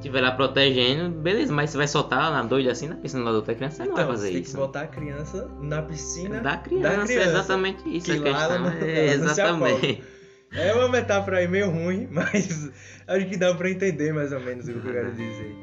tiver 0.00 0.20
lá 0.20 0.32
protegendo, 0.32 1.10
beleza, 1.10 1.52
mas 1.52 1.70
você 1.70 1.76
vai 1.76 1.88
soltar 1.88 2.30
na 2.30 2.42
doida 2.42 2.72
assim 2.72 2.88
na 2.88 2.94
piscina 2.96 3.22
do 3.22 3.28
adulto, 3.28 3.50
a 3.50 3.54
criança 3.54 3.84
não 3.84 3.92
Então, 3.92 3.96
vai 4.06 4.14
fazer 4.16 4.26
você 4.28 4.32
tem 4.32 4.42
isso. 4.42 4.50
que 4.52 4.56
botar 4.56 4.80
a 4.82 4.86
criança 4.86 5.50
na 5.60 5.82
piscina 5.82 6.40
Da 6.40 6.56
criança, 6.56 7.12
é 7.12 7.22
exatamente 7.24 7.96
isso 7.96 8.06
que 8.06 8.12
a 8.28 8.32
lá 8.32 8.38
questão. 8.48 8.58
não- 8.60 8.68
é, 8.70 9.06
não 9.18 9.24
exatamente. 9.24 10.02
É 10.52 10.72
uma 10.74 10.88
metáfora 10.88 11.36
aí 11.38 11.46
meio 11.48 11.70
ruim, 11.70 12.08
mas 12.12 12.70
acho 13.06 13.26
que 13.28 13.36
dá 13.36 13.54
pra 13.54 13.70
entender 13.70 14.12
mais 14.12 14.32
ou 14.32 14.40
menos 14.40 14.66
o 14.68 14.72
que 14.72 14.86
eu 14.88 14.92
quero 14.92 15.12
dizer. 15.12 15.54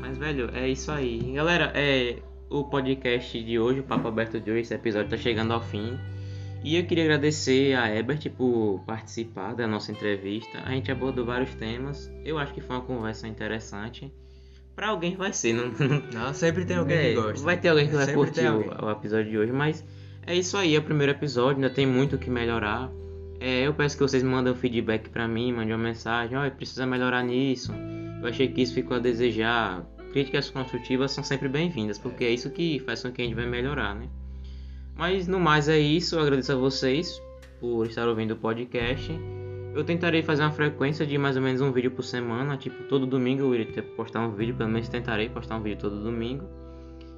Mas, 0.00 0.18
velho, 0.18 0.50
é 0.52 0.68
isso 0.68 0.90
aí. 0.92 1.32
Galera, 1.34 1.72
é 1.74 2.16
o 2.50 2.64
podcast 2.64 3.42
de 3.42 3.58
hoje, 3.58 3.80
o 3.80 3.84
Papo 3.84 4.08
Aberto 4.08 4.38
de 4.40 4.50
hoje, 4.50 4.60
esse 4.62 4.74
episódio 4.74 5.08
tá 5.08 5.16
chegando 5.16 5.52
ao 5.54 5.62
fim. 5.62 5.98
E 6.64 6.76
eu 6.76 6.84
queria 6.84 7.04
agradecer 7.04 7.74
a 7.74 7.94
Ebert 7.94 8.30
por 8.30 8.80
participar 8.86 9.54
da 9.54 9.66
nossa 9.66 9.90
entrevista. 9.90 10.60
A 10.64 10.70
gente 10.70 10.92
abordou 10.92 11.24
vários 11.24 11.54
temas. 11.54 12.10
Eu 12.24 12.38
acho 12.38 12.54
que 12.54 12.60
foi 12.60 12.76
uma 12.76 12.84
conversa 12.84 13.26
interessante. 13.26 14.12
Pra 14.74 14.88
alguém 14.88 15.16
vai 15.16 15.32
ser, 15.32 15.52
não, 15.52 15.70
não 16.14 16.32
sempre 16.32 16.64
tem 16.64 16.76
alguém 16.76 16.96
É, 16.96 17.08
que 17.08 17.14
gosta. 17.14 17.44
Vai 17.44 17.60
ter 17.60 17.68
alguém 17.68 17.88
que 17.88 17.94
vai 17.94 18.06
Sempre 18.06 18.20
curtir 18.20 18.46
o, 18.46 18.86
o 18.86 18.90
episódio 18.90 19.30
de 19.30 19.38
hoje, 19.38 19.52
mas 19.52 19.84
é 20.26 20.34
isso 20.34 20.56
aí, 20.56 20.74
é 20.74 20.78
o 20.78 20.82
primeiro 20.82 21.12
episódio, 21.12 21.56
ainda 21.56 21.68
tem 21.68 21.86
muito 21.86 22.16
o 22.16 22.18
que 22.18 22.30
melhorar. 22.30 22.90
É, 23.38 23.66
eu 23.66 23.74
peço 23.74 23.96
que 23.96 24.02
vocês 24.02 24.22
mandem 24.22 24.52
um 24.52 24.56
feedback 24.56 25.10
pra 25.10 25.28
mim, 25.28 25.52
mandem 25.52 25.74
uma 25.74 25.82
mensagem, 25.82 26.38
olha, 26.38 26.50
precisa 26.50 26.86
melhorar 26.86 27.22
nisso. 27.22 27.72
Eu 28.22 28.28
achei 28.28 28.48
que 28.48 28.62
isso 28.62 28.72
ficou 28.72 28.96
a 28.96 29.00
desejar. 29.00 29.84
Críticas 30.12 30.48
construtivas 30.48 31.10
são 31.10 31.24
sempre 31.24 31.48
bem-vindas, 31.48 31.98
porque 31.98 32.24
é 32.24 32.30
isso 32.30 32.48
que 32.50 32.78
faz 32.80 33.02
com 33.02 33.10
que 33.10 33.20
a 33.20 33.24
gente 33.24 33.34
vai 33.34 33.46
melhorar, 33.46 33.94
né? 33.94 34.08
Mas 34.96 35.26
no 35.26 35.40
mais 35.40 35.68
é 35.68 35.78
isso, 35.78 36.16
eu 36.16 36.20
agradeço 36.22 36.52
a 36.52 36.56
vocês 36.56 37.20
por 37.60 37.86
estar 37.86 38.08
ouvindo 38.08 38.32
o 38.32 38.36
podcast. 38.36 39.10
Eu 39.74 39.82
tentarei 39.84 40.22
fazer 40.22 40.42
uma 40.42 40.50
frequência 40.52 41.06
de 41.06 41.16
mais 41.16 41.34
ou 41.36 41.42
menos 41.42 41.60
um 41.62 41.72
vídeo 41.72 41.90
por 41.90 42.02
semana, 42.04 42.56
tipo, 42.56 42.82
todo 42.84 43.06
domingo 43.06 43.42
eu 43.42 43.54
irei 43.54 43.66
ter- 43.66 43.82
postar 43.82 44.20
um 44.20 44.30
vídeo, 44.32 44.54
pelo 44.54 44.68
menos 44.68 44.88
tentarei 44.88 45.28
postar 45.30 45.56
um 45.56 45.62
vídeo 45.62 45.78
todo 45.78 46.02
domingo. 46.02 46.44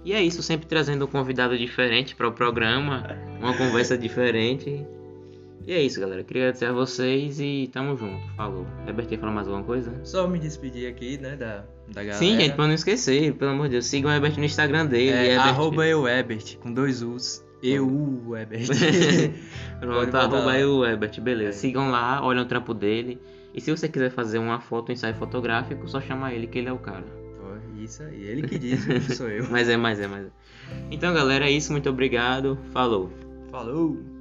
E 0.05 0.13
é 0.13 0.23
isso, 0.23 0.43
sempre 0.43 0.67
trazendo 0.67 1.05
um 1.05 1.09
convidado 1.09 1.57
diferente 1.59 2.15
para 2.15 2.29
o 2.29 2.33
programa, 2.33 3.05
uma 3.41 3.57
conversa 3.57 3.99
diferente. 3.99 4.85
E 5.67 5.73
é 5.73 5.81
isso, 5.81 5.99
galera. 5.99 6.23
Queria 6.23 6.43
agradecer 6.43 6.67
a 6.67 6.73
vocês 6.73 7.41
e 7.41 7.71
tamo 7.73 7.97
junto. 7.97 8.21
Falou. 8.37 8.67
Herbert, 8.87 9.07
quer 9.07 9.19
falar 9.19 9.33
mais 9.33 9.49
alguma 9.49 9.65
coisa? 9.65 9.99
Só 10.05 10.29
me 10.29 10.39
despedir 10.39 10.87
aqui, 10.89 11.17
né, 11.17 11.37
da, 11.37 11.65
da 11.89 12.03
galera. 12.05 12.19
Sim, 12.19 12.39
gente, 12.39 12.55
pra 12.55 12.67
não 12.67 12.75
esquecer, 12.75 13.33
pelo 13.33 13.53
amor 13.53 13.65
de 13.65 13.73
Deus, 13.73 13.87
sigam 13.87 14.11
o 14.11 14.15
Herbert 14.15 14.37
no 14.39 14.45
Instagram 14.45 14.85
dele. 14.87 15.09
É, 15.11 15.27
Herbert- 15.33 15.49
arroba 15.49 15.87
eu 15.87 16.07
Ebert, 16.07 16.59
com 16.59 16.71
dois 16.73 17.03
U's. 17.03 17.43
Eu 17.67 18.37
Ebert. 18.37 18.69
Pronto, 19.81 20.15
arroba 20.15 20.67
o 20.67 20.85
Herbert, 20.85 21.21
beleza. 21.21 21.59
Sigam 21.59 21.91
lá, 21.91 22.23
olhem 22.23 22.43
o 22.43 22.47
trampo 22.47 22.75
dele. 22.75 23.19
E 23.55 23.61
se 23.61 23.71
você 23.71 23.89
quiser 23.89 24.11
fazer 24.11 24.39
uma 24.39 24.61
foto, 24.61 24.91
um 24.91 24.93
ensaio 24.93 25.15
fotográfico, 25.15 25.89
só 25.89 26.01
chamar 26.01 26.35
ele 26.35 26.47
que 26.47 26.59
ele 26.59 26.69
é 26.69 26.73
o 26.73 26.79
cara. 26.79 27.25
Isso 27.85 28.03
aí, 28.03 28.23
ele 28.23 28.49
que 28.49 28.59
diz, 28.59 28.87
não 28.87 29.01
sou 29.15 29.29
eu. 29.29 29.47
Mas 29.51 29.69
é, 29.69 29.77
mas 29.77 30.01
é, 30.01 30.07
mas 30.07 30.27
é. 30.27 30.31
Então, 30.91 31.13
galera, 31.13 31.47
é 31.47 31.51
isso. 31.51 31.71
Muito 31.71 31.89
obrigado. 31.89 32.59
Falou. 32.73 33.13
Falou! 33.51 34.14